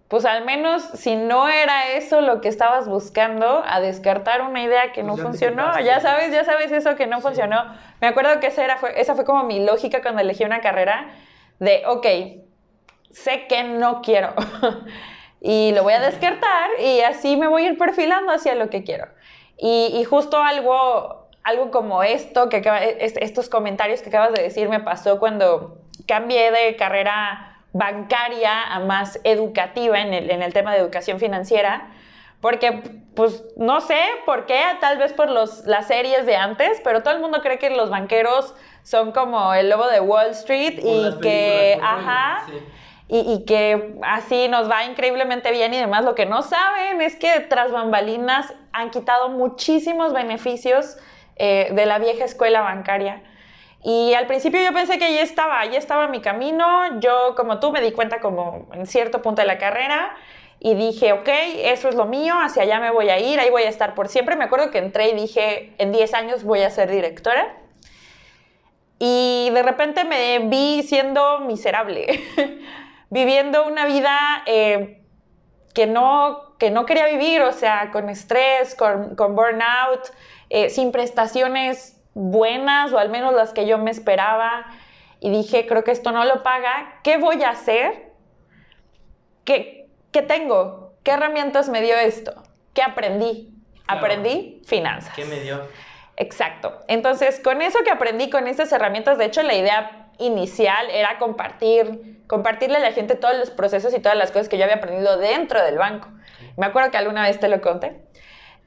pues 0.09 0.25
al 0.25 0.43
menos 0.43 0.81
si 0.95 1.15
no 1.15 1.47
era 1.47 1.89
eso 1.89 2.21
lo 2.21 2.41
que 2.41 2.49
estabas 2.49 2.87
buscando, 2.87 3.63
a 3.63 3.79
descartar 3.79 4.41
una 4.41 4.63
idea 4.63 4.91
que 4.91 5.03
no 5.03 5.13
pues 5.13 5.21
funcionó. 5.21 5.79
Ya 5.81 5.99
sabes, 5.99 6.31
ya 6.31 6.43
sabes 6.43 6.71
eso 6.71 6.95
que 6.95 7.05
no 7.05 7.21
funcionó. 7.21 7.63
Me 8.01 8.07
acuerdo 8.07 8.39
que 8.39 8.47
esa, 8.47 8.63
era, 8.63 8.77
fue, 8.77 8.99
esa 8.99 9.13
fue 9.13 9.23
como 9.23 9.43
mi 9.43 9.63
lógica 9.63 10.01
cuando 10.01 10.21
elegí 10.21 10.43
una 10.43 10.61
carrera 10.61 11.11
de, 11.59 11.83
ok, 11.85 12.07
sé 13.11 13.45
que 13.47 13.63
no 13.63 14.01
quiero 14.01 14.33
y 15.41 15.73
lo 15.73 15.83
voy 15.83 15.93
a 15.93 15.99
descartar 15.99 16.71
y 16.79 17.01
así 17.01 17.37
me 17.37 17.47
voy 17.47 17.65
a 17.65 17.69
ir 17.69 17.77
perfilando 17.77 18.31
hacia 18.31 18.55
lo 18.55 18.71
que 18.71 18.83
quiero. 18.83 19.07
Y, 19.57 19.91
y 19.93 20.03
justo 20.05 20.41
algo, 20.41 21.27
algo 21.43 21.69
como 21.69 22.01
esto, 22.01 22.49
que 22.49 22.63
estos 22.99 23.47
comentarios 23.47 24.01
que 24.01 24.09
acabas 24.09 24.33
de 24.33 24.41
decir 24.41 24.69
me 24.69 24.79
pasó 24.79 25.19
cuando 25.19 25.77
cambié 26.07 26.49
de 26.51 26.75
carrera 26.77 27.48
bancaria 27.73 28.63
a 28.63 28.79
más 28.79 29.19
educativa 29.23 29.99
en 29.99 30.13
el, 30.13 30.31
en 30.31 30.41
el 30.41 30.53
tema 30.53 30.73
de 30.73 30.79
educación 30.79 31.19
financiera. 31.19 31.88
Porque, 32.41 33.01
pues, 33.15 33.43
no 33.57 33.81
sé 33.81 33.99
por 34.25 34.45
qué, 34.45 34.61
tal 34.79 34.97
vez 34.97 35.11
por 35.11 35.29
los, 35.29 35.65
las 35.65 35.88
series 35.88 36.25
de 36.25 36.38
antes, 36.38 36.79
pero 36.83 37.03
todo 37.03 37.13
el 37.13 37.19
mundo 37.19 37.41
cree 37.41 37.59
que 37.59 37.69
los 37.69 37.89
banqueros 37.89 38.55
son 38.83 39.11
como 39.11 39.53
el 39.53 39.69
lobo 39.69 39.88
de 39.88 39.99
Wall 39.99 40.29
Street 40.29 40.79
y 40.81 41.19
que, 41.19 41.77
ajá, 41.83 42.45
y, 43.09 43.19
y, 43.19 43.45
que 43.45 43.95
así 44.03 44.47
nos 44.47 44.69
va 44.69 44.85
increíblemente 44.85 45.51
bien 45.51 45.73
y 45.73 45.77
demás. 45.79 46.05
Lo 46.05 46.15
que 46.15 46.25
no 46.25 46.41
saben 46.43 47.01
es 47.01 47.17
que 47.17 47.41
tras 47.41 47.71
bambalinas 47.71 48.53
han 48.71 48.89
quitado 48.89 49.29
muchísimos 49.29 50.13
beneficios 50.13 50.97
eh, 51.35 51.69
de 51.71 51.85
la 51.85 51.99
vieja 51.99 52.25
escuela 52.25 52.61
bancaria. 52.61 53.23
Y 53.83 54.13
al 54.13 54.27
principio 54.27 54.62
yo 54.62 54.74
pensé 54.74 55.00
que 55.00 55.13
ya 55.13 55.21
estaba, 55.21 55.65
ya 55.65 55.77
estaba 55.77 56.07
mi 56.07 56.21
camino. 56.21 57.00
Yo, 57.00 57.33
como 57.36 57.59
tú, 57.59 57.71
me 57.71 57.81
di 57.81 57.91
cuenta 57.91 58.19
como 58.19 58.67
en 58.74 58.86
cierto 58.86 59.21
punto 59.21 59.41
de 59.41 59.48
la 59.48 59.57
carrera 59.57 60.15
y 60.59 60.75
dije, 60.75 61.13
ok, 61.13 61.29
eso 61.63 61.88
es 61.88 61.95
lo 61.95 62.05
mío, 62.05 62.36
hacia 62.41 62.63
allá 62.63 62.81
me 62.81 62.91
voy 62.91 63.09
a 63.09 63.17
ir, 63.17 63.39
ahí 63.39 63.50
voy 63.50 63.63
a 63.63 63.69
estar 63.69 63.95
por 63.95 64.09
siempre. 64.09 64.36
Me 64.36 64.43
acuerdo 64.43 64.71
que 64.71 64.79
entré 64.79 65.09
y 65.09 65.15
dije, 65.15 65.74
en 65.77 65.93
10 65.93 66.13
años 66.13 66.43
voy 66.43 66.62
a 66.62 66.69
ser 66.69 66.91
directora. 66.91 67.55
Y 69.00 69.50
de 69.53 69.63
repente 69.63 70.03
me 70.03 70.39
vi 70.39 70.83
siendo 70.83 71.39
miserable, 71.39 72.21
viviendo 73.09 73.65
una 73.65 73.86
vida 73.86 74.43
eh, 74.45 75.01
que, 75.74 75.88
no, 75.88 76.57
que 76.57 76.69
no 76.69 76.86
quería 76.86 77.05
vivir, 77.05 77.41
o 77.43 77.53
sea, 77.53 77.91
con 77.91 78.09
estrés, 78.09 78.75
con, 78.75 79.15
con 79.15 79.38
burnout, 79.38 80.12
eh, 80.50 80.69
sin 80.69 80.91
prestaciones 80.91 81.98
buenas 82.19 82.91
o 82.91 82.99
al 82.99 83.07
menos 83.09 83.33
las 83.33 83.53
que 83.53 83.65
yo 83.65 83.77
me 83.77 83.91
esperaba 83.91 84.65
y 85.21 85.29
dije, 85.29 85.65
creo 85.65 85.85
que 85.85 85.91
esto 85.91 86.11
no 86.11 86.25
lo 86.25 86.43
paga, 86.43 86.99
¿qué 87.01 87.17
voy 87.17 87.41
a 87.43 87.51
hacer? 87.51 88.11
¿Qué, 89.45 89.88
qué 90.11 90.21
tengo? 90.21 90.93
¿Qué 91.03 91.11
herramientas 91.11 91.69
me 91.69 91.81
dio 91.81 91.95
esto? 91.95 92.43
¿Qué 92.73 92.81
aprendí? 92.81 93.53
Aprendí 93.88 94.61
finanzas. 94.65 95.13
¿Qué 95.15 95.23
me 95.23 95.39
dio? 95.39 95.61
Exacto. 96.17 96.79
Entonces, 96.89 97.39
con 97.39 97.61
eso 97.61 97.79
que 97.85 97.89
aprendí, 97.89 98.29
con 98.29 98.47
estas 98.47 98.71
herramientas, 98.73 99.17
de 99.17 99.25
hecho, 99.25 99.41
la 99.41 99.55
idea 99.55 100.09
inicial 100.19 100.89
era 100.91 101.19
compartir, 101.19 102.21
compartirle 102.27 102.77
a 102.77 102.81
la 102.81 102.91
gente 102.91 103.15
todos 103.15 103.38
los 103.38 103.49
procesos 103.49 103.93
y 103.93 103.99
todas 103.99 104.17
las 104.17 104.31
cosas 104.31 104.49
que 104.49 104.57
yo 104.57 104.65
había 104.65 104.75
aprendido 104.75 105.17
dentro 105.17 105.63
del 105.63 105.77
banco. 105.77 106.09
Me 106.57 106.65
acuerdo 106.65 106.91
que 106.91 106.97
alguna 106.97 107.23
vez 107.23 107.39
te 107.39 107.47
lo 107.47 107.61
conté. 107.61 108.01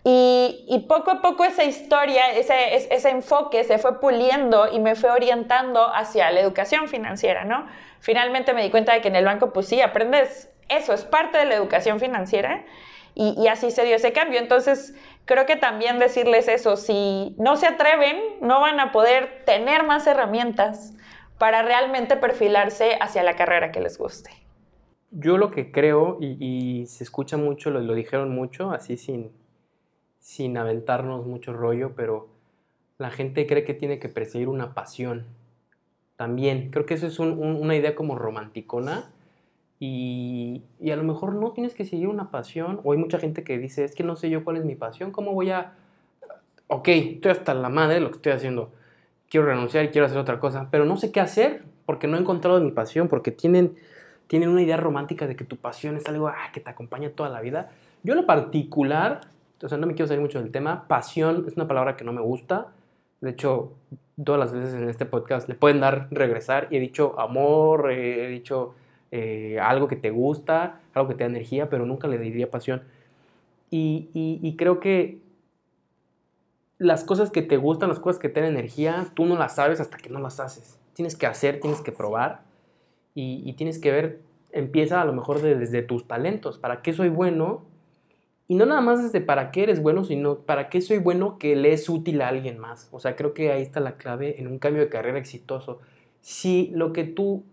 Y, 0.04 0.85
poco 0.88 1.12
a 1.12 1.23
poco 1.23 1.44
esa 1.44 1.62
historia, 1.62 2.32
ese, 2.32 2.75
ese, 2.92 3.09
enfoque 3.11 3.62
se 3.62 3.78
fue 3.78 4.00
puliendo 4.00 4.66
y 4.73 4.80
me 4.80 4.97
fue 4.97 5.11
orientando 5.11 5.94
hacia 5.94 6.30
la 6.32 6.40
educación 6.40 6.88
financiera, 6.88 7.44
¿no? 7.44 7.66
Finalmente 8.00 8.52
me 8.52 8.64
di 8.64 8.71
cuenta 8.71 8.94
de 8.94 9.00
que 9.00 9.09
en 9.09 9.16
el 9.16 9.25
banco, 9.25 9.52
pues 9.52 9.68
sí, 9.68 9.80
aprendes 9.80 10.50
eso, 10.68 10.92
es 10.92 11.04
parte 11.04 11.38
de 11.38 11.44
la 11.44 11.54
educación 11.54 12.00
financiera 12.00 12.64
y, 13.14 13.40
y 13.40 13.47
así 13.47 13.71
se 13.71 13.85
dio 13.85 13.94
ese 13.94 14.12
cambio. 14.12 14.40
Entonces, 14.40 14.94
creo 15.25 15.47
que 15.47 15.54
también 15.54 16.00
decirles 16.00 16.49
eso, 16.49 16.76
si 16.76 17.37
no 17.38 17.56
se 17.56 17.68
atreven, 17.68 18.18
no 18.40 18.61
van 18.61 18.80
a 18.80 18.90
poder 18.90 19.44
tener 19.44 19.85
más 19.85 20.09
herramientas 20.09 20.94
para 21.38 21.62
realmente 21.62 22.16
perfilarse 22.16 22.97
hacia 23.00 23.23
la 23.23 23.37
carrera 23.37 23.71
que 23.71 23.80
les 23.80 23.99
guste. 23.99 24.30
Yo 25.12 25.38
lo 25.38 25.52
que 25.52 25.71
creo, 25.71 26.18
y, 26.21 26.87
se 26.87 27.04
escucha 27.04 27.37
mucho, 27.37 27.71
lo, 27.71 27.80
lo 27.80 27.94
dijeron 27.94 28.35
mucho, 28.35 28.73
así 28.73 28.97
sin, 28.97 29.30
sin 30.23 30.57
aventarnos 30.57 31.26
mucho 31.26 31.52
rollo, 31.52 31.95
pero 31.97 32.29
la 32.97 33.11
gente 33.11 33.47
cree 33.47 33.64
que 33.64 33.75
tiene 33.75 33.99
que 33.99 34.09
perseguir 34.09 34.49
una 34.49 34.73
pasión. 34.73 35.26
También, 36.17 36.71
creo 36.71 36.87
que 36.87 36.95
eso 36.95 37.09
es 37.09 37.19
una 37.19 37.75
idea 37.75 37.97
como 37.97 38.14
romanticona 38.14 39.11
y, 39.81 40.62
a 40.91 40.95
lo 40.95 41.02
mejor 41.02 41.35
no 41.35 41.50
tienes 41.50 41.75
que 41.75 41.85
seguir 41.85 42.07
una 42.07 42.31
pasión, 42.31 42.81
o 42.85 42.93
hay 42.93 42.99
mucha 42.99 43.19
gente 43.19 43.43
que 43.43 43.59
dice, 43.59 43.83
es 43.83 43.97
que 43.97 44.05
no 44.05 44.14
sé 44.14 44.31
yo 44.31 44.45
cuál 44.45 44.59
es 44.59 44.64
mi 44.64 44.76
pasión, 44.76 45.11
¿cómo 45.11 45.33
voy 45.33 45.50
a... 45.50 45.73
Ok, 46.69 46.87
estoy 46.88 47.33
hasta 47.33 47.52
la 47.52 47.69
madre 47.69 47.99
lo 47.99 48.11
que 48.11 48.17
estoy 48.17 48.33
haciendo, 48.33 48.71
quiero 49.29 49.47
renunciar 49.47 49.85
y 49.85 49.88
quiero 49.88 50.07
hacer 50.07 50.19
otra 50.19 50.38
cosa, 50.38 50.69
pero 50.71 50.85
no 50.85 50.97
sé 50.97 51.11
qué 51.11 51.19
hacer 51.19 51.64
porque 51.85 52.07
no 52.07 52.17
he 52.17 52.21
encontrado 52.21 52.61
mi 52.61 52.71
pasión, 52.71 53.09
porque 53.09 53.33
tienen, 53.33 53.75
tienen 54.29 54.50
una 54.50 54.62
idea 54.62 54.76
romántica 54.76 55.26
de 55.26 55.35
que 55.35 55.45
tu 55.45 55.57
pasión 55.57 55.97
es 55.97 56.07
algo 56.07 56.29
ah, 56.29 56.52
que 56.52 56.61
te 56.61 56.71
acompaña 56.71 57.11
toda 57.11 57.29
la 57.29 57.41
vida. 57.41 57.73
Yo 58.05 58.12
en 58.12 58.21
lo 58.21 58.26
particular 58.26 59.23
o 59.62 59.69
sea, 59.69 59.78
no 59.78 59.87
me 59.87 59.95
quiero 59.95 60.09
salir 60.09 60.21
mucho 60.21 60.40
del 60.40 60.50
tema. 60.50 60.87
Pasión 60.88 61.45
es 61.47 61.57
una 61.57 61.69
palabra 61.69 61.97
que 61.97 62.04
no 62.04 62.12
me 62.12 62.21
gusta. 62.21 62.69
De 63.21 63.31
hecho, 63.31 63.73
todas 64.23 64.38
las 64.38 64.52
veces 64.52 64.75
en 64.75 64.88
este 64.88 65.07
podcast 65.07 65.49
le 65.49 65.54
pueden 65.54 65.81
dar 65.81 66.09
regresar 66.11 66.69
y 66.71 66.76
he 66.76 66.81
dicho 66.81 67.19
amor, 67.19 67.90
he 67.90 68.28
dicho 68.28 68.75
eh, 69.11 69.59
algo 69.61 69.88
que 69.88 69.97
te 69.97 70.11
gusta, 70.11 70.81
algo 70.95 71.09
que 71.09 71.14
te 71.14 71.25
da 71.25 71.31
energía, 71.31 71.71
pero 71.71 71.87
nunca 71.87 72.09
le 72.09 72.19
diría 72.19 72.50
pasión. 72.50 72.83
Y, 73.71 74.11
y, 74.12 74.57
creo 74.57 74.81
que 74.81 75.19
las 76.76 77.04
cosas 77.04 77.31
que 77.31 77.40
te 77.40 77.57
gustan, 77.57 77.88
las 77.88 78.00
cosas 78.00 78.21
que 78.21 78.28
te 78.28 78.42
dan 78.42 78.50
energía, 78.50 79.07
tú 79.14 79.25
no 79.25 79.38
las 79.38 79.54
sabes 79.54 79.81
hasta 79.81 79.97
que 79.97 80.11
no 80.11 80.21
las 80.21 80.40
haces. 80.40 80.78
Tienes 80.92 81.16
que 81.16 81.26
hacer, 81.26 81.59
tienes 81.59 81.81
que 81.81 81.90
probar 81.90 82.42
y, 83.14 83.42
y 83.47 83.54
tienes 83.54 83.78
que 83.78 83.90
ver, 83.90 84.21
empieza 84.50 85.00
a 85.00 85.07
lo 85.07 85.14
mejor 85.14 85.40
desde 85.40 85.81
tus 85.81 86.07
talentos. 86.07 86.59
¿Para 86.59 86.83
qué 86.83 86.92
soy 86.92 87.09
bueno? 87.09 87.62
Y 88.52 88.54
no 88.54 88.66
nada 88.66 88.82
más 88.82 89.02
desde 89.02 89.23
para 89.23 89.50
qué 89.50 89.62
eres 89.62 89.80
bueno, 89.80 90.04
sino 90.04 90.40
para 90.40 90.68
qué 90.68 90.82
soy 90.82 90.99
bueno 90.99 91.38
que 91.38 91.56
le 91.56 91.73
es 91.73 91.88
útil 91.88 92.21
a 92.21 92.28
alguien 92.28 92.59
más. 92.59 92.87
O 92.92 93.00
sea, 93.00 93.16
creo 93.16 93.32
que 93.32 93.50
ahí 93.50 93.62
está 93.62 93.80
la 93.80 93.97
clave 93.97 94.38
en 94.38 94.47
un 94.47 94.59
cambio 94.59 94.82
de 94.82 94.90
carrera 94.90 95.16
exitoso. 95.18 95.80
Si 96.21 96.71
lo 96.75 96.92
que 96.92 97.04
tú 97.04 97.44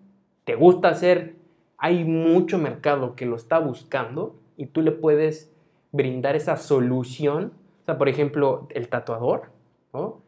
te 0.44 0.56
gusta 0.56 0.90
hacer, 0.90 1.36
hay 1.78 2.04
mucho 2.04 2.58
mercado 2.58 3.16
que 3.16 3.26
lo 3.26 3.38
está 3.38 3.60
buscando 3.60 4.36
y 4.58 4.66
tú 4.66 4.82
le 4.82 4.92
puedes 4.92 5.50
brindar 5.94 6.36
esa 6.36 6.58
solución. 6.58 7.54
O 7.84 7.86
sea, 7.86 7.98
por 7.98 8.10
ejemplo, 8.10 8.68
el 8.72 8.90
tatuador, 8.90 9.54
¿no? 9.94 10.22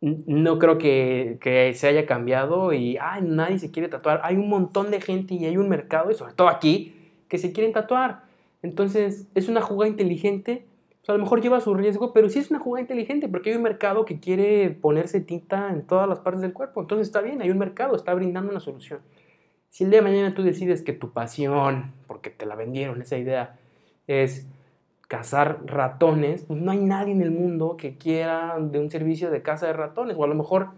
no 0.00 0.58
creo 0.58 0.78
que, 0.78 1.36
que, 1.42 1.74
se 1.74 1.86
haya 1.86 2.06
cambiado 2.06 2.72
y 2.72 2.96
ay, 2.96 3.20
nadie 3.24 3.58
se 3.58 3.70
quiere 3.70 3.90
tatuar. 3.90 4.22
Hay 4.24 4.36
un 4.36 4.48
montón 4.48 4.90
de 4.90 5.02
gente 5.02 5.34
y 5.34 5.44
hay 5.44 5.58
un 5.58 5.68
mercado, 5.68 6.10
y 6.10 6.14
sobre 6.14 6.32
todo 6.32 6.48
aquí, 6.48 6.94
que 7.28 7.36
se 7.36 7.52
quieren 7.52 7.74
tatuar. 7.74 8.26
Entonces, 8.62 9.26
es 9.34 9.48
una 9.48 9.62
jugada 9.62 9.90
inteligente. 9.90 10.66
a 11.06 11.12
lo 11.12 11.18
mejor 11.18 11.40
lleva 11.40 11.60
su 11.60 11.74
riesgo, 11.74 12.12
pero 12.12 12.28
sí 12.28 12.38
es 12.38 12.50
una 12.50 12.60
jugada 12.60 12.82
inteligente 12.82 13.28
porque 13.28 13.50
hay 13.50 13.56
un 13.56 13.62
mercado 13.62 14.04
que 14.04 14.20
quiere 14.20 14.70
ponerse 14.70 15.20
tinta 15.20 15.70
en 15.70 15.86
todas 15.86 16.08
las 16.08 16.20
partes 16.20 16.42
del 16.42 16.52
cuerpo. 16.52 16.80
Entonces, 16.80 17.08
está 17.08 17.20
bien, 17.20 17.40
hay 17.40 17.50
un 17.50 17.58
mercado, 17.58 17.96
está 17.96 18.12
brindando 18.14 18.50
una 18.50 18.60
solución. 18.60 19.00
Si 19.70 19.84
el 19.84 19.90
día 19.90 20.00
de 20.00 20.08
mañana 20.10 20.34
tú 20.34 20.42
decides 20.42 20.82
que 20.82 20.92
tu 20.92 21.12
pasión, 21.12 21.92
porque 22.06 22.30
te 22.30 22.46
la 22.46 22.56
vendieron 22.56 23.00
esa 23.02 23.16
idea, 23.16 23.58
es 24.06 24.46
cazar 25.08 25.60
ratones, 25.64 26.44
pues 26.44 26.60
no 26.60 26.70
hay 26.70 26.78
nadie 26.78 27.12
en 27.12 27.22
el 27.22 27.30
mundo 27.30 27.76
que 27.76 27.96
quiera 27.96 28.58
de 28.60 28.78
un 28.78 28.90
servicio 28.90 29.30
de 29.30 29.42
caza 29.42 29.66
de 29.66 29.72
ratones, 29.72 30.16
o 30.18 30.24
a 30.24 30.28
lo 30.28 30.34
mejor 30.34 30.70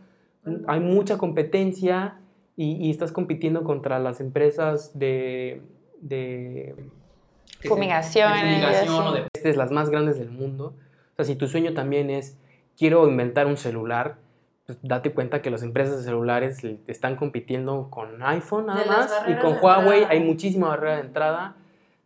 hay 0.66 0.80
mucha 0.80 1.18
competencia 1.18 2.20
y, 2.56 2.90
estás 2.90 3.12
compitiendo 3.12 3.64
contra 3.64 3.98
las 3.98 4.20
empresas 4.20 4.98
de... 4.98 5.62
de 6.00 6.74
fumigación, 7.68 8.32
o 8.90 9.12
de 9.12 9.22
pestes, 9.32 9.56
las 9.56 9.70
más 9.70 9.90
grandes 9.90 10.18
del 10.18 10.30
mundo. 10.30 10.74
O 11.12 11.16
sea, 11.16 11.24
si 11.24 11.36
tu 11.36 11.46
sueño 11.48 11.74
también 11.74 12.10
es, 12.10 12.38
quiero 12.76 13.08
inventar 13.08 13.46
un 13.46 13.56
celular, 13.56 14.16
pues 14.66 14.78
date 14.82 15.12
cuenta 15.12 15.42
que 15.42 15.50
las 15.50 15.62
empresas 15.62 15.98
de 15.98 16.04
celulares 16.04 16.58
están 16.86 17.16
compitiendo 17.16 17.88
con 17.90 18.22
iPhone 18.22 18.66
nada 18.66 18.84
más 18.86 19.24
y 19.26 19.34
con 19.34 19.58
Huawei 19.60 20.04
hay 20.04 20.20
muchísima 20.20 20.68
barrera 20.68 20.96
de 20.96 21.02
entrada 21.02 21.56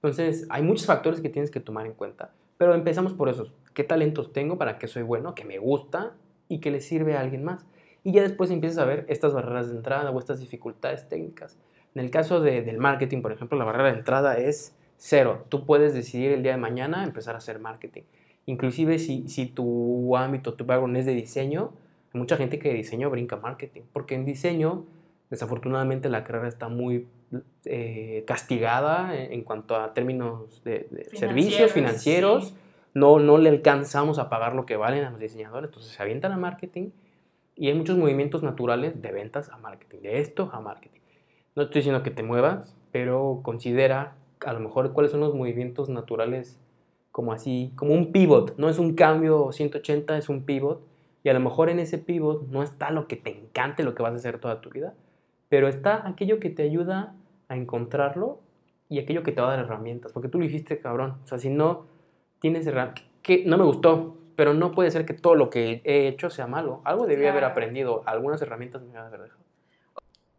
entonces, 0.05 0.47
hay 0.51 0.63
muchos 0.63 0.85
factores 0.85 1.23
que 1.23 1.31
tienes 1.31 1.51
que 1.51 1.61
tomar 1.61 1.87
en 1.87 1.95
cuenta. 1.95 2.31
Pero 2.59 2.75
empezamos 2.75 3.15
por 3.15 3.31
eso. 3.31 3.55
¿Qué 3.73 3.85
talentos 3.85 4.35
tengo? 4.35 4.59
¿Para 4.59 4.77
qué 4.77 4.87
soy 4.87 5.03
bueno? 5.03 5.35
¿Qué 5.35 5.47
me 5.47 5.57
gusta? 5.57 6.13
¿Y 6.47 6.61
qué 6.61 6.71
le 6.71 6.83
sirve 6.83 7.17
a 7.17 7.21
alguien 7.21 7.43
más? 7.43 7.65
Y 8.03 8.13
ya 8.13 8.21
después 8.21 8.51
empiezas 8.51 8.77
a 8.77 8.85
ver 8.85 9.07
estas 9.09 9.33
barreras 9.33 9.71
de 9.71 9.77
entrada 9.77 10.11
o 10.11 10.19
estas 10.19 10.41
dificultades 10.41 11.09
técnicas. 11.09 11.59
En 11.95 12.05
el 12.05 12.11
caso 12.11 12.43
del 12.43 12.77
marketing, 12.77 13.23
por 13.23 13.33
ejemplo, 13.33 13.57
la 13.57 13.65
barrera 13.65 13.93
de 13.93 13.99
entrada 13.99 14.37
es 14.37 14.77
cero. 14.97 15.45
Tú 15.49 15.67
puedes 15.67 15.95
decidir 15.95 16.33
el 16.33 16.43
día 16.43 16.53
de 16.53 16.59
mañana 16.59 17.05
empezar 17.05 17.35
a 17.35 17.39
hacer 17.39 17.59
marketing. 17.59 18.03
Inclusive 18.47 18.99
si, 18.99 19.29
si 19.29 19.47
tu 19.47 20.17
ámbito, 20.17 20.55
tu 20.55 20.65
background 20.65 20.97
es 20.97 21.07
de 21.07 21.15
diseño, 21.15 21.73
hay 22.13 22.19
mucha 22.19 22.37
gente 22.37 22.59
que 22.59 22.69
de 22.69 22.75
diseño 22.75 23.11
brinca 23.11 23.37
marketing. 23.37 23.83
Porque 23.93 24.15
en 24.15 24.25
diseño, 24.25 24.85
desafortunadamente, 25.31 26.09
la 26.09 26.25
carrera 26.25 26.49
está 26.49 26.69
muy 26.69 27.07
eh, 27.65 28.25
castigada 28.27 29.17
en, 29.17 29.43
cuanto 29.43 29.77
a 29.77 29.95
términos 29.95 30.63
de, 30.65 31.09
servicios 31.15 31.73
financieros. 31.73 32.55
No, 32.93 33.19
no 33.19 33.39
le 33.39 33.49
alcanzamos 33.49 34.19
a 34.19 34.29
pagar 34.29 34.55
lo 34.55 34.67
que 34.67 34.77
valen 34.77 35.05
a 35.05 35.11
los 35.11 35.19
diseñadores, 35.19 35.69
entonces 35.69 35.93
se 35.93 36.01
avientan 36.01 36.31
a 36.31 36.37
marketing 36.37 36.91
y 37.57 37.69
hay 37.69 37.75
muchos 37.75 37.97
movimientos 37.97 38.43
naturales 38.43 39.01
de 39.01 39.11
ventas 39.11 39.49
a 39.49 39.57
marketing, 39.59 40.01
de 40.03 40.21
esto 40.21 40.51
a 40.53 40.61
marketing. 40.61 41.01
No 41.57 41.65
estoy 41.65 41.81
diciendo 41.81 42.03
que 42.03 42.11
te 42.11 42.23
muevas, 42.23 42.77
pero 42.93 43.41
considera 43.43 44.15
a 44.45 44.53
lo 44.53 44.61
mejor 44.61 44.93
cuáles 44.93 45.13
son 45.13 45.21
los 45.21 45.35
movimientos 45.35 45.89
naturales 45.89 46.61
como 47.13 47.33
así, 47.33 47.73
como 47.77 47.95
un 47.95 48.13
pivot, 48.13 48.57
no 48.59 48.69
es 48.69 48.79
un 48.79 48.95
cambio 48.95 49.53
180, 49.53 50.19
es 50.19 50.29
un 50.29 50.45
pivot 50.45 50.85
y 51.23 51.29
a 51.29 51.33
lo 51.33 51.41
mejor 51.41 51.69
en 51.69 51.79
ese 51.79 51.99
pivot 51.99 52.49
no 52.49 52.63
está 52.63 52.91
lo 52.91 53.07
que 53.07 53.17
te 53.17 53.31
encante, 53.31 53.85
lo 53.85 53.95
que 53.95 54.03
vas 54.03 54.13
a 54.13 54.17
hacer 54.17 54.39
toda 54.39 54.61
tu 54.61 54.71
vida, 54.71 54.95
pero 55.49 55.69
está 55.69 56.09
aquello 56.09 56.41
que 56.41 56.51
te 56.51 56.65
ayuda 56.65 57.15
a 57.49 57.57
encontrarlo 57.57 58.41
y 58.89 58.99
aquello 58.99 59.23
que 59.23 59.33
te 59.33 59.41
va 59.41 59.49
a 59.49 59.57
dar 59.57 59.65
herramientas, 59.65 60.13
porque 60.13 60.29
tú 60.29 60.39
lo 60.39 60.45
hiciste, 60.45 60.79
cabrón. 60.79 61.19
O 61.25 61.27
sea, 61.27 61.39
si 61.39 61.51
no 61.51 61.87
tienes 62.41 62.67
herramientas, 62.67 63.05
que 63.23 63.45
no 63.47 63.59
me 63.59 63.65
gustó, 63.65 64.17
pero 64.37 64.53
no 64.53 64.73
puede 64.73 64.91
ser 64.91 65.07
que 65.07 65.15
todo 65.15 65.35
lo 65.35 65.51
que 65.51 65.81
he 65.85 66.09
hecho 66.09 66.31
sea 66.31 66.47
malo. 66.47 66.81
Algo 66.85 67.07
debía 67.07 67.31
haber 67.31 67.45
aprendido, 67.45 68.03
algunas 68.07 68.43
herramientas 68.43 68.83
me 68.83 68.97
a 68.99 69.07
haber 69.07 69.23
dejado. 69.23 69.44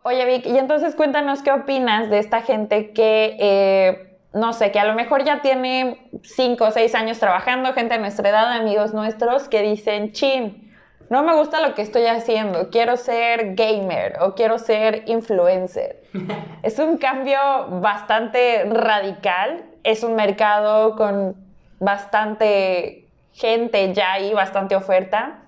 Oye, 0.07 0.23
Vic, 0.25 0.45
y 0.45 0.55
entonces 0.59 0.93
cuéntanos 0.93 1.41
qué 1.41 1.51
opinas 1.51 2.11
de 2.11 2.19
esta 2.19 2.43
gente 2.43 2.91
que, 2.91 3.35
eh, 3.39 4.19
no 4.33 4.53
sé, 4.53 4.69
que 4.69 4.77
a 4.77 4.85
lo 4.85 4.93
mejor 4.93 5.23
ya 5.23 5.41
tiene 5.41 6.11
5 6.21 6.63
o 6.63 6.69
6 6.69 6.93
años 6.93 7.17
trabajando, 7.17 7.73
gente 7.73 7.95
de 7.95 8.01
nuestra 8.01 8.29
edad, 8.29 8.51
amigos 8.51 8.93
nuestros, 8.93 9.49
que 9.49 9.63
dicen, 9.63 10.11
chin, 10.11 10.71
no 11.09 11.23
me 11.23 11.35
gusta 11.35 11.59
lo 11.59 11.73
que 11.73 11.81
estoy 11.81 12.05
haciendo, 12.05 12.69
quiero 12.69 12.97
ser 12.97 13.55
gamer 13.55 14.17
o 14.21 14.35
quiero 14.35 14.59
ser 14.59 15.05
influencer. 15.07 16.03
es 16.61 16.77
un 16.77 16.97
cambio 16.97 17.39
bastante 17.81 18.63
radical, 18.65 19.65
es 19.83 20.03
un 20.03 20.13
mercado 20.13 20.95
con 20.97 21.35
bastante 21.79 23.07
gente 23.33 23.91
ya 23.91 24.13
ahí, 24.13 24.35
bastante 24.35 24.75
oferta. 24.75 25.44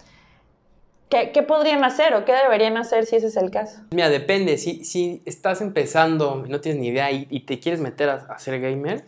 ¿Qué, 1.10 1.44
podrían 1.44 1.84
hacer 1.84 2.14
o 2.16 2.26
qué 2.26 2.34
deberían 2.34 2.76
hacer 2.76 3.06
si 3.06 3.16
ese 3.16 3.28
es 3.28 3.38
el 3.38 3.50
caso? 3.50 3.80
Mira, 3.92 4.10
depende. 4.10 4.58
Si, 4.58 4.84
si 4.84 5.22
estás 5.26 5.62
empezando, 5.62 6.44
no 6.48 6.60
tienes 6.60 6.82
ni 6.82 6.90
idea 6.90 7.12
y, 7.12 7.40
te 7.42 7.60
quieres 7.60 7.80
meter 7.80 8.10
a, 8.10 8.16
a 8.16 8.40
ser 8.40 8.60
gamer, 8.60 9.06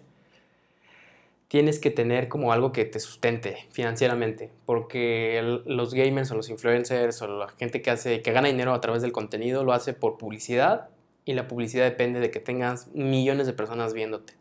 tienes 1.49 1.79
que 1.79 1.91
tener 1.91 2.29
como 2.29 2.53
algo 2.53 2.71
que 2.71 2.85
te 2.85 2.99
sustente 2.99 3.67
financieramente, 3.71 4.49
porque 4.65 5.41
los 5.65 5.93
gamers 5.93 6.31
o 6.31 6.35
los 6.35 6.49
influencers 6.49 7.21
o 7.21 7.27
la 7.27 7.49
gente 7.49 7.81
que 7.81 7.89
hace 7.89 8.21
que 8.21 8.31
gana 8.31 8.47
dinero 8.47 8.73
a 8.73 8.79
través 8.81 9.01
del 9.01 9.11
contenido 9.11 9.63
lo 9.63 9.73
hace 9.73 9.93
por 9.93 10.17
publicidad 10.17 10.89
y 11.25 11.33
la 11.33 11.47
publicidad 11.47 11.85
depende 11.85 12.19
de 12.19 12.31
que 12.31 12.39
tengas 12.39 12.87
millones 12.93 13.45
de 13.45 13.53
personas 13.53 13.93
viéndote. 13.93 14.33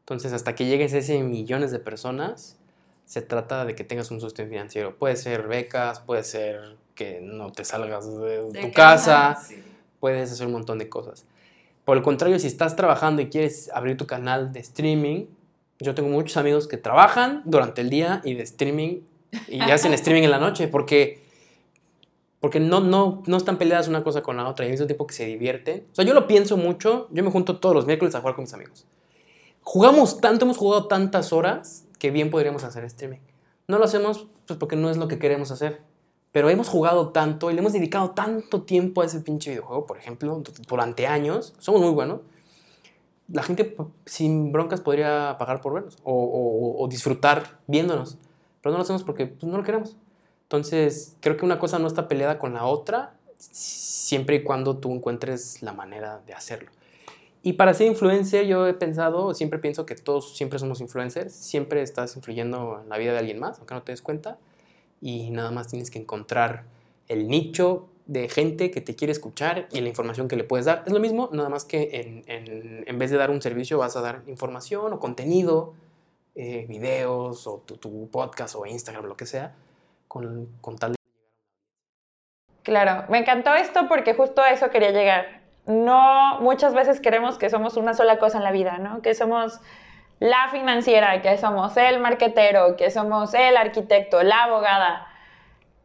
Entonces, 0.00 0.32
hasta 0.32 0.54
que 0.54 0.66
llegues 0.66 0.94
a 0.94 0.98
ese 0.98 1.22
millones 1.22 1.70
de 1.70 1.80
personas, 1.80 2.58
se 3.06 3.22
trata 3.22 3.64
de 3.64 3.74
que 3.74 3.84
tengas 3.84 4.10
un 4.10 4.20
sustento 4.20 4.50
financiero. 4.50 4.96
Puede 4.96 5.16
ser 5.16 5.46
becas, 5.46 6.00
puede 6.00 6.24
ser 6.24 6.76
que 6.94 7.20
no 7.20 7.52
te 7.52 7.64
salgas 7.64 8.06
de, 8.06 8.60
tu 8.60 8.72
casa, 8.72 9.38
puedes 10.00 10.32
hacer 10.32 10.46
un 10.46 10.52
montón 10.52 10.78
de 10.78 10.88
cosas. 10.88 11.26
Por 11.84 11.96
el 11.96 12.02
contrario, 12.02 12.38
si 12.38 12.46
estás 12.46 12.76
trabajando 12.76 13.20
y 13.20 13.28
quieres 13.28 13.70
abrir 13.74 13.96
tu 13.96 14.06
canal 14.06 14.52
de 14.52 14.60
streaming, 14.60 15.26
yo 15.80 15.94
tengo 15.94 16.08
muchos 16.08 16.36
amigos 16.36 16.66
que 16.66 16.76
trabajan 16.76 17.42
durante 17.44 17.80
el 17.80 17.90
día 17.90 18.22
y 18.24 18.34
de 18.34 18.42
streaming 18.44 19.00
y 19.48 19.60
hacen 19.70 19.92
streaming 19.92 20.22
en 20.22 20.30
la 20.30 20.38
noche 20.38 20.68
porque, 20.68 21.22
porque 22.40 22.60
no, 22.60 22.80
no, 22.80 23.22
no 23.26 23.36
están 23.36 23.58
peleadas 23.58 23.88
una 23.88 24.02
cosa 24.02 24.22
con 24.22 24.36
la 24.36 24.48
otra 24.48 24.64
y 24.64 24.68
al 24.68 24.72
mismo 24.72 24.86
tiempo 24.86 25.06
que 25.06 25.14
se 25.14 25.26
divierten. 25.26 25.84
O 25.92 25.94
sea, 25.94 26.04
yo 26.04 26.14
lo 26.14 26.26
pienso 26.26 26.56
mucho, 26.56 27.08
yo 27.10 27.22
me 27.22 27.30
junto 27.30 27.58
todos 27.58 27.74
los 27.74 27.86
miércoles 27.86 28.14
a 28.14 28.20
jugar 28.20 28.34
con 28.34 28.44
mis 28.44 28.54
amigos. 28.54 28.86
Jugamos 29.62 30.20
tanto, 30.20 30.44
hemos 30.44 30.56
jugado 30.56 30.86
tantas 30.86 31.32
horas 31.32 31.84
que 32.04 32.10
bien 32.10 32.28
podríamos 32.28 32.64
hacer 32.64 32.84
streaming. 32.84 33.20
No 33.66 33.78
lo 33.78 33.86
hacemos 33.86 34.26
pues 34.46 34.58
porque 34.58 34.76
no 34.76 34.90
es 34.90 34.98
lo 34.98 35.08
que 35.08 35.18
queremos 35.18 35.50
hacer. 35.50 35.80
Pero 36.32 36.50
hemos 36.50 36.68
jugado 36.68 37.12
tanto 37.12 37.50
y 37.50 37.54
le 37.54 37.60
hemos 37.60 37.72
dedicado 37.72 38.10
tanto 38.10 38.60
tiempo 38.64 39.00
a 39.00 39.06
ese 39.06 39.20
pinche 39.20 39.52
videojuego, 39.52 39.86
por 39.86 39.96
ejemplo, 39.96 40.42
durante 40.68 41.06
años. 41.06 41.54
Somos 41.58 41.80
muy 41.80 41.92
buenos 41.92 42.20
la 43.28 43.42
gente 43.42 43.74
sin 44.04 44.52
broncas 44.52 44.82
podría 44.82 45.36
pagar 45.38 45.62
por 45.62 45.72
vernos 45.72 45.96
o, 46.04 46.86
disfrutar 46.90 47.58
viéndonos, 47.66 48.18
pero 48.60 48.72
no 48.72 48.76
lo 48.76 48.82
hacemos 48.82 49.02
porque 49.02 49.26
pues, 49.26 49.50
no 49.50 49.56
lo 49.56 49.64
queremos. 49.64 49.96
Entonces, 50.42 51.16
creo 51.20 51.38
que 51.38 51.46
una 51.46 51.58
cosa 51.58 51.78
no 51.78 51.86
está 51.86 52.06
peleada 52.06 52.38
con 52.38 52.52
la 52.52 52.66
otra 52.66 53.14
siempre 53.38 54.36
y 54.36 54.42
cuando 54.42 54.76
tú 54.76 54.92
encuentres 54.92 55.62
la 55.62 55.72
manera 55.72 56.20
de 56.26 56.34
hacerlo. 56.34 56.70
Y 57.46 57.52
para 57.52 57.74
ser 57.74 57.88
influencer, 57.88 58.46
yo 58.46 58.66
he 58.66 58.72
pensado, 58.72 59.34
siempre 59.34 59.58
pienso 59.58 59.84
que 59.84 59.94
todos 59.94 60.34
siempre 60.34 60.58
somos 60.58 60.80
influencers, 60.80 61.34
siempre 61.34 61.82
estás 61.82 62.16
influyendo 62.16 62.80
en 62.82 62.88
la 62.88 62.96
vida 62.96 63.12
de 63.12 63.18
alguien 63.18 63.38
más, 63.38 63.58
aunque 63.58 63.74
no 63.74 63.82
te 63.82 63.92
des 63.92 64.00
cuenta, 64.00 64.38
y 65.02 65.28
nada 65.28 65.50
más 65.50 65.68
tienes 65.68 65.90
que 65.90 65.98
encontrar 65.98 66.64
el 67.06 67.28
nicho 67.28 67.90
de 68.06 68.30
gente 68.30 68.70
que 68.70 68.80
te 68.80 68.96
quiere 68.96 69.12
escuchar 69.12 69.68
y 69.70 69.82
la 69.82 69.90
información 69.90 70.26
que 70.26 70.36
le 70.36 70.44
puedes 70.44 70.64
dar. 70.64 70.84
Es 70.86 70.92
lo 70.94 71.00
mismo, 71.00 71.28
nada 71.34 71.50
más 71.50 71.66
que 71.66 72.24
en, 72.26 72.98
vez 72.98 73.10
de 73.10 73.18
dar 73.18 73.30
un 73.30 73.42
servicio 73.42 73.76
vas 73.76 73.94
a 73.94 74.00
dar 74.00 74.22
información 74.26 74.94
o 74.94 74.98
contenido, 74.98 75.74
eh, 76.34 76.64
videos 76.66 77.46
o 77.46 77.58
tu, 77.58 78.08
podcast 78.08 78.54
o 78.54 78.64
Instagram, 78.64 79.04
lo 79.04 79.18
que 79.18 79.26
sea, 79.26 79.54
con, 80.08 80.48
con 80.62 80.78
tal 80.78 80.92
de... 80.92 80.96
Claro, 82.62 83.04
me 83.10 83.18
encantó 83.18 83.52
esto 83.52 83.86
porque 83.86 84.14
justo 84.14 84.40
a 84.40 84.50
eso 84.50 84.70
quería 84.70 84.92
llegar. 84.92 85.43
No, 85.66 86.40
muchas 86.40 86.74
veces 86.74 87.00
queremos 87.00 87.38
que 87.38 87.48
somos 87.48 87.76
una 87.76 87.94
sola 87.94 88.18
cosa 88.18 88.38
en 88.38 88.44
la 88.44 88.52
vida, 88.52 88.78
¿no? 88.78 89.00
Que 89.00 89.14
somos 89.14 89.60
la 90.20 90.48
financiera, 90.50 91.22
que 91.22 91.36
somos 91.38 91.76
el 91.76 92.00
marquetero, 92.00 92.76
que 92.76 92.90
somos 92.90 93.34
el 93.34 93.56
arquitecto, 93.56 94.22
la 94.22 94.44
abogada. 94.44 95.06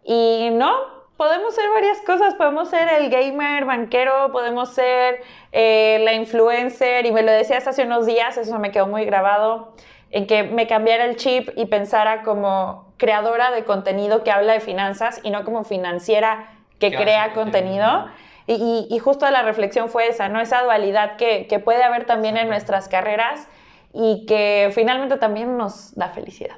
Y 0.04 0.50
no, 0.52 0.74
podemos 1.18 1.56
ser 1.56 1.70
varias 1.70 2.00
cosas, 2.02 2.36
podemos 2.36 2.70
ser 2.70 2.90
el 2.90 3.10
gamer 3.10 3.66
banquero, 3.66 4.32
podemos 4.32 4.70
ser 4.70 5.22
eh, 5.52 6.00
la 6.04 6.14
influencer, 6.14 7.06
y 7.06 7.12
me 7.12 7.22
lo 7.22 7.32
decías 7.32 7.68
hace 7.68 7.84
unos 7.84 8.06
días, 8.06 8.38
eso 8.38 8.58
me 8.60 8.72
quedó 8.72 8.88
muy 8.88 9.06
grabado. 9.06 9.74
en 10.12 10.26
que 10.26 10.42
me 10.42 10.66
cambiara 10.66 11.06
el 11.06 11.18
chip 11.18 11.50
y 11.56 11.68
pensara 11.68 12.24
como 12.24 12.92
creadora 12.98 13.52
de 13.52 13.64
contenido 13.64 14.24
que 14.24 14.32
habla 14.32 14.54
de 14.54 14.60
finanzas 14.60 15.20
y 15.24 15.30
no 15.30 15.44
como 15.44 15.64
financiera 15.64 16.48
que 16.80 16.92
crea 16.92 17.34
contenido. 17.34 18.08
Y, 18.52 18.98
justo 18.98 19.30
la 19.30 19.44
reflexión 19.44 19.90
fue 19.90 20.08
esa, 20.08 20.28
¿no? 20.28 20.42
Esa 20.42 20.64
dualidad 20.64 21.18
que, 21.18 21.46
que 21.48 21.60
puede 21.60 21.84
haber 21.84 22.06
también 22.06 22.36
en 22.36 22.48
nuestras 22.48 22.88
carreras 22.88 23.48
y 23.94 24.26
que 24.26 24.72
finalmente 24.74 25.18
también 25.18 25.56
nos 25.56 25.94
da 25.96 26.10
felicidad. 26.10 26.56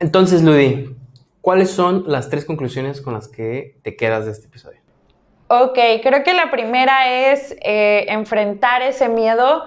Entonces, 0.00 0.42
Ludi, 0.42 0.96
¿cuáles 1.40 1.70
son 1.70 2.04
las 2.08 2.30
tres 2.30 2.44
conclusiones 2.44 3.00
con 3.00 3.14
las 3.14 3.28
que 3.28 3.76
te 3.82 3.94
quedas 3.94 4.24
de 4.24 4.32
este 4.32 4.48
episodio? 4.48 4.80
Ok, 5.46 5.78
creo 6.02 6.24
que 6.24 6.34
la 6.34 6.50
primera 6.50 7.32
es 7.32 7.56
eh, 7.62 8.06
enfrentar 8.08 8.82
ese 8.82 9.08
miedo 9.08 9.64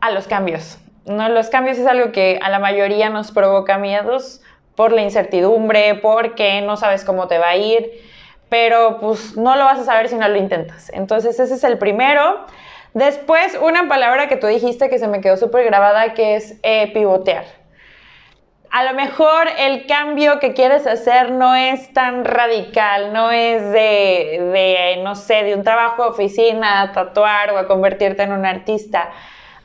a 0.00 0.10
los 0.10 0.26
cambios. 0.26 0.78
¿no? 1.04 1.28
Los 1.28 1.50
cambios 1.50 1.78
es 1.78 1.86
algo 1.86 2.12
que 2.12 2.38
a 2.42 2.50
la 2.50 2.58
mayoría 2.58 3.10
nos 3.10 3.30
provoca 3.30 3.78
miedos 3.78 4.40
por 4.74 4.92
la 4.92 5.02
incertidumbre, 5.02 5.94
porque 5.96 6.60
no 6.62 6.76
sabes 6.76 7.04
cómo 7.04 7.28
te 7.28 7.38
va 7.38 7.50
a 7.50 7.56
ir, 7.56 7.90
pero 8.48 8.98
pues 9.00 9.36
no 9.36 9.56
lo 9.56 9.64
vas 9.64 9.78
a 9.80 9.84
saber 9.84 10.08
si 10.08 10.16
no 10.16 10.28
lo 10.28 10.36
intentas. 10.36 10.90
Entonces 10.94 11.38
ese 11.38 11.54
es 11.54 11.64
el 11.64 11.78
primero. 11.78 12.46
Después, 12.94 13.58
una 13.60 13.88
palabra 13.88 14.28
que 14.28 14.36
tú 14.36 14.46
dijiste 14.46 14.88
que 14.88 14.98
se 14.98 15.08
me 15.08 15.20
quedó 15.20 15.36
súper 15.36 15.64
grabada, 15.64 16.14
que 16.14 16.36
es 16.36 16.56
eh, 16.62 16.92
pivotear. 16.92 17.44
A 18.70 18.84
lo 18.84 18.94
mejor 18.94 19.48
el 19.58 19.86
cambio 19.86 20.38
que 20.38 20.52
quieres 20.52 20.86
hacer 20.86 21.30
no 21.30 21.54
es 21.54 21.92
tan 21.92 22.24
radical, 22.24 23.12
no 23.12 23.30
es 23.30 23.62
de, 23.70 24.50
de, 24.52 25.00
no 25.02 25.14
sé, 25.14 25.44
de 25.44 25.54
un 25.54 25.62
trabajo 25.62 26.06
oficina 26.06 26.82
a 26.82 26.92
tatuar 26.92 27.52
o 27.52 27.58
a 27.58 27.66
convertirte 27.66 28.22
en 28.22 28.32
un 28.32 28.44
artista 28.44 29.10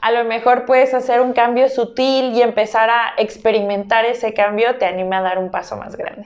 a 0.01 0.11
lo 0.11 0.25
mejor 0.25 0.65
puedes 0.65 0.93
hacer 0.93 1.21
un 1.21 1.31
cambio 1.33 1.69
sutil 1.69 2.33
y 2.33 2.41
empezar 2.41 2.89
a 2.89 3.13
experimentar 3.17 4.03
ese 4.03 4.33
cambio, 4.33 4.77
te 4.77 4.85
anima 4.85 5.19
a 5.19 5.21
dar 5.21 5.37
un 5.37 5.51
paso 5.51 5.77
más 5.77 5.95
grande. 5.95 6.25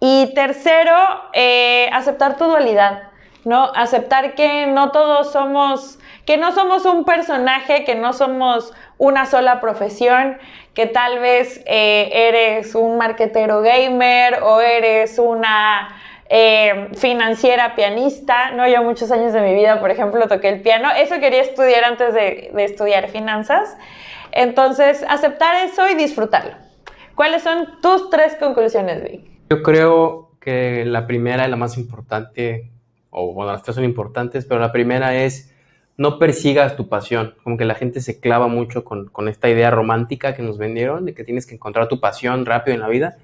Y 0.00 0.32
tercero, 0.34 0.94
eh, 1.32 1.88
aceptar 1.92 2.36
tu 2.36 2.44
dualidad, 2.44 3.04
¿no? 3.44 3.70
Aceptar 3.74 4.34
que 4.34 4.66
no 4.66 4.92
todos 4.92 5.32
somos, 5.32 5.98
que 6.26 6.36
no 6.36 6.52
somos 6.52 6.84
un 6.84 7.04
personaje, 7.04 7.84
que 7.84 7.94
no 7.94 8.12
somos 8.12 8.74
una 8.98 9.26
sola 9.26 9.60
profesión, 9.60 10.38
que 10.74 10.86
tal 10.86 11.18
vez 11.18 11.62
eh, 11.66 12.10
eres 12.12 12.74
un 12.74 12.98
marketero 12.98 13.62
gamer 13.62 14.42
o 14.42 14.60
eres 14.60 15.18
una 15.18 15.88
eh, 16.28 16.88
financiera, 16.96 17.74
pianista, 17.76 18.50
¿no? 18.50 18.66
Yo 18.66 18.82
muchos 18.82 19.10
años 19.12 19.32
de 19.32 19.40
mi 19.40 19.54
vida, 19.54 19.80
por 19.80 19.90
ejemplo, 19.90 20.26
toqué 20.26 20.48
el 20.48 20.60
piano. 20.60 20.90
Eso 20.90 21.20
quería 21.20 21.40
estudiar 21.40 21.84
antes 21.84 22.14
de, 22.14 22.52
estudiar 22.58 23.08
finanzas. 23.08 23.76
Entonces, 24.32 25.04
aceptar 25.08 25.54
eso 25.64 25.88
y 25.88 25.94
disfrutarlo. 25.94 26.52
¿Cuáles 27.14 27.42
son 27.42 27.80
tus 27.80 28.10
tres 28.10 28.36
conclusiones, 28.36 29.02
Vic? 29.02 29.35
Yo 29.48 29.62
creo 29.62 30.30
que 30.40 30.84
la 30.84 31.06
primera 31.06 31.46
y 31.46 31.50
la 31.50 31.56
más 31.56 31.78
importante, 31.78 32.70
o 33.10 33.32
bueno, 33.32 33.52
las 33.52 33.62
tres 33.62 33.74
son 33.74 33.84
importantes, 33.84 34.44
pero 34.44 34.60
la 34.60 34.72
primera 34.72 35.16
es 35.16 35.52
no 35.96 36.18
persigas 36.18 36.76
tu 36.76 36.88
pasión. 36.88 37.34
Como 37.42 37.56
que 37.56 37.64
la 37.64 37.74
gente 37.74 38.00
se 38.00 38.20
clava 38.20 38.48
mucho 38.48 38.84
con, 38.84 39.06
con 39.06 39.28
esta 39.28 39.48
idea 39.48 39.70
romántica 39.70 40.34
que 40.34 40.42
nos 40.42 40.58
vendieron 40.58 41.04
de 41.04 41.14
que 41.14 41.24
tienes 41.24 41.46
que 41.46 41.54
encontrar 41.54 41.88
tu 41.88 42.00
pasión 42.00 42.44
rápido 42.44 42.74
en 42.74 42.80
la 42.80 42.88
vida. 42.88 43.16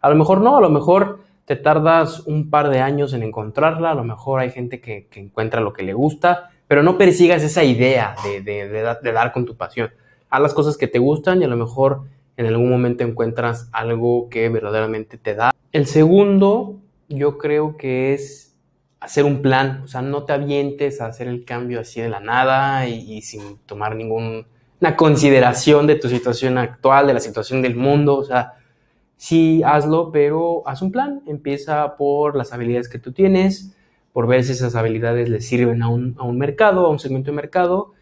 A 0.00 0.08
lo 0.08 0.16
mejor 0.16 0.40
no, 0.40 0.56
a 0.56 0.60
lo 0.60 0.70
mejor 0.70 1.20
te 1.46 1.54
tardas 1.54 2.26
un 2.26 2.50
par 2.50 2.68
de 2.68 2.80
años 2.80 3.12
en 3.12 3.22
encontrarla, 3.22 3.92
a 3.92 3.94
lo 3.94 4.04
mejor 4.04 4.40
hay 4.40 4.50
gente 4.50 4.80
que, 4.80 5.08
encuentra 5.14 5.60
lo 5.60 5.72
que 5.72 5.84
le 5.84 5.94
gusta, 5.94 6.50
pero 6.66 6.82
no 6.82 6.98
persigas 6.98 7.42
esa 7.42 7.62
idea 7.62 8.16
de, 8.44 9.12
dar 9.12 9.32
con 9.32 9.46
tu 9.46 9.56
pasión. 9.56 9.90
Haz 10.28 10.42
las 10.42 10.54
cosas 10.54 10.76
que 10.76 10.88
te 10.88 10.98
gustan 10.98 11.40
y 11.40 11.44
a 11.44 11.48
lo 11.48 11.56
mejor 11.56 12.02
en 12.36 12.46
algún 12.46 12.70
momento 12.70 13.04
encuentras 13.04 13.68
algo 13.72 14.28
que 14.28 14.48
verdaderamente 14.48 15.18
te 15.18 15.34
da. 15.34 15.52
El 15.72 15.86
segundo, 15.86 16.80
yo 17.08 17.38
creo 17.38 17.76
que 17.76 18.14
es 18.14 18.56
hacer 19.00 19.24
un 19.24 19.42
plan, 19.42 19.82
o 19.84 19.88
sea, 19.88 20.02
no 20.02 20.24
te 20.24 20.32
avientes 20.32 21.00
a 21.00 21.06
hacer 21.06 21.28
el 21.28 21.44
cambio 21.44 21.80
así 21.80 22.00
de 22.00 22.08
la 22.08 22.20
nada 22.20 22.88
y, 22.88 23.22
sin 23.22 23.58
tomar 23.58 23.94
ninguna 23.94 24.44
consideración 24.96 25.86
de 25.86 25.96
tu 25.96 26.08
situación 26.08 26.58
actual, 26.58 27.06
de 27.06 27.14
la 27.14 27.20
situación 27.20 27.62
del 27.62 27.76
mundo, 27.76 28.16
o 28.16 28.24
sea, 28.24 28.54
sí 29.16 29.62
hazlo, 29.64 30.10
pero 30.12 30.62
haz 30.66 30.82
un 30.82 30.92
plan. 30.92 31.22
Empieza 31.26 31.96
por 31.96 32.36
las 32.36 32.52
habilidades 32.52 32.88
que 32.88 32.98
tú 32.98 33.12
tienes, 33.12 33.76
por 34.12 34.26
ver 34.26 34.44
si 34.44 34.52
esas 34.52 34.74
habilidades 34.74 35.28
le 35.28 35.40
sirven 35.40 35.82
a 35.82 35.88
un 35.88 36.38
mercado, 36.38 36.86
a 36.86 36.90
un 36.90 36.98
segmento 36.98 37.30
de 37.30 37.36
mercado, 37.36 37.92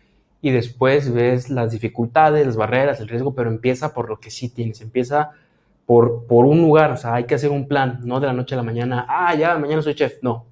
y 0.44 0.50
después 0.50 1.10
ves 1.10 1.48
las 1.48 1.70
dificultades, 1.70 2.44
las 2.44 2.56
barreras, 2.56 3.00
el 3.00 3.08
riesgo, 3.08 3.34
pero 3.34 3.48
empieza 3.48 3.94
por 3.94 4.10
lo 4.10 4.20
que 4.20 4.30
sí 4.30 4.50
tienes. 4.50 4.82
Empieza 4.82 5.30
por, 5.86 6.26
por 6.26 6.44
un 6.44 6.60
lugar, 6.60 6.92
o 6.92 6.98
sea, 6.98 7.14
hay 7.14 7.24
que 7.24 7.34
hacer 7.34 7.48
un 7.48 7.66
plan, 7.66 8.00
no 8.04 8.20
de 8.20 8.26
la 8.26 8.34
noche 8.34 8.54
a 8.54 8.58
la 8.58 8.62
mañana, 8.62 9.06
ah, 9.08 9.34
ya, 9.34 9.56
mañana 9.56 9.80
soy 9.80 9.94
chef. 9.94 10.18
No, 10.20 10.44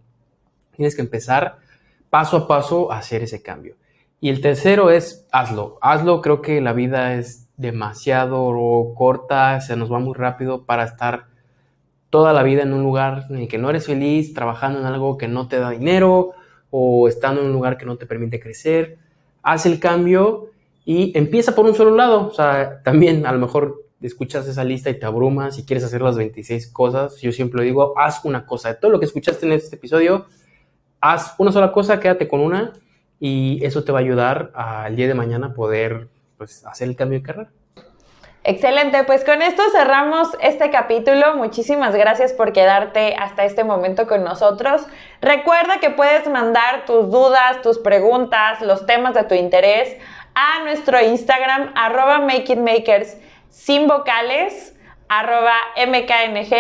tienes 0.75 0.97
que 0.97 1.03
empezar 1.03 1.59
paso 2.09 2.39
a 2.39 2.49
paso 2.49 2.91
a 2.91 2.97
hacer 2.97 3.23
ese 3.23 3.43
cambio. 3.43 3.77
Y 4.19 4.31
el 4.31 4.41
tercero 4.41 4.89
es 4.89 5.29
hazlo. 5.31 5.77
Hazlo, 5.83 6.23
creo 6.23 6.41
que 6.41 6.63
la 6.63 6.73
vida 6.73 7.13
es 7.17 7.51
demasiado 7.59 8.95
corta, 8.95 9.61
se 9.61 9.77
nos 9.77 9.93
va 9.93 9.99
muy 9.99 10.15
rápido 10.15 10.65
para 10.65 10.85
estar 10.85 11.27
toda 12.09 12.33
la 12.33 12.43
vida 12.43 12.63
en 12.63 12.73
un 12.73 12.83
lugar 12.83 13.27
en 13.29 13.41
el 13.41 13.49
que 13.49 13.59
no 13.59 13.69
eres 13.69 13.85
feliz, 13.85 14.33
trabajando 14.33 14.79
en 14.79 14.87
algo 14.87 15.19
que 15.19 15.29
no 15.29 15.49
te 15.49 15.59
da 15.59 15.69
dinero 15.69 16.31
o 16.71 17.09
estando 17.09 17.43
en 17.43 17.49
un 17.49 17.53
lugar 17.53 17.77
que 17.77 17.85
no 17.85 17.99
te 17.99 18.07
permite 18.07 18.41
crecer. 18.41 19.02
Haz 19.43 19.67
el 19.67 19.81
cambio 19.81 20.51
y 20.85 21.17
empieza 21.17 21.55
por 21.55 21.67
un 21.67 21.75
solo 21.75 21.95
lado. 21.95 22.29
O 22.29 22.35
sea, 22.35 22.83
también 22.83 23.27
a 23.27 23.33
lo 23.33 23.39
mejor 23.39 23.83
escuchas 24.01 24.47
esa 24.49 24.65
lista 24.65 24.91
y 24.91 24.99
te 24.99 25.07
abrumas 25.07 25.59
y 25.59 25.65
quieres 25.65 25.85
hacer 25.85 26.03
las 26.03 26.17
26 26.17 26.69
cosas. 26.69 27.21
Yo 27.21 27.33
siempre 27.33 27.63
digo, 27.65 27.95
haz 27.99 28.25
una 28.25 28.47
cosa. 28.47 28.71
De 28.71 28.75
todo 28.77 28.91
lo 28.91 28.99
que 28.99 29.07
escuchaste 29.07 29.47
en 29.47 29.53
este 29.53 29.77
episodio, 29.77 30.27
haz 31.01 31.35
una 31.39 31.53
sola 31.53 31.73
cosa, 31.73 32.01
quédate 32.01 32.29
con 32.29 32.41
una 32.41 32.73
y 33.21 33.65
eso 33.65 33.85
te 33.85 33.93
va 33.93 33.99
a 33.99 34.03
ayudar 34.03 34.51
al 34.55 34.97
día 34.97 35.07
de 35.07 35.15
mañana 35.15 35.55
poder 35.55 36.09
pues, 36.37 36.65
hacer 36.67 36.89
el 36.89 36.97
cambio 36.97 37.21
de 37.21 37.25
carrera. 37.25 37.51
Excelente, 38.45 39.05
pues 39.05 39.25
con 39.25 39.41
esto 39.41 39.63
cerramos 39.71 40.29
este 40.41 40.71
capítulo. 40.71 41.37
Muchísimas 41.37 41.95
gracias 41.95 42.33
por 42.33 42.53
quedarte 42.53 43.15
hasta 43.15 43.45
este 43.45 43.63
momento 43.63 44.09
con 44.09 44.25
nosotros. 44.25 44.83
Recuerda 45.21 45.79
que 45.79 45.91
puedes 45.91 46.29
mandar 46.29 46.85
tus 46.85 47.09
dudas, 47.09 47.63
tus 47.63 47.79
preguntas, 47.79 48.61
los 48.61 48.85
temas 48.85 49.15
de 49.15 49.23
tu 49.25 49.37
interés 49.37 49.97
a 50.35 50.65
nuestro 50.65 51.01
Instagram, 51.01 51.73
arroba 51.77 52.19
makingmakers 52.19 53.17
sin 53.49 53.87
vocales, 53.87 54.75
arroba 55.09 55.55
mkng. 55.77 56.55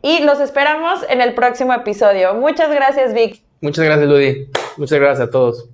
Y 0.00 0.22
los 0.22 0.40
esperamos 0.40 1.04
en 1.10 1.20
el 1.20 1.34
próximo 1.34 1.74
episodio. 1.74 2.34
Muchas 2.34 2.70
gracias, 2.70 3.12
Vic. 3.12 3.42
Muchas 3.60 3.84
gracias, 3.84 4.08
Ludi. 4.08 4.48
Muchas 4.78 4.98
gracias 4.98 5.28
a 5.28 5.30
todos. 5.30 5.73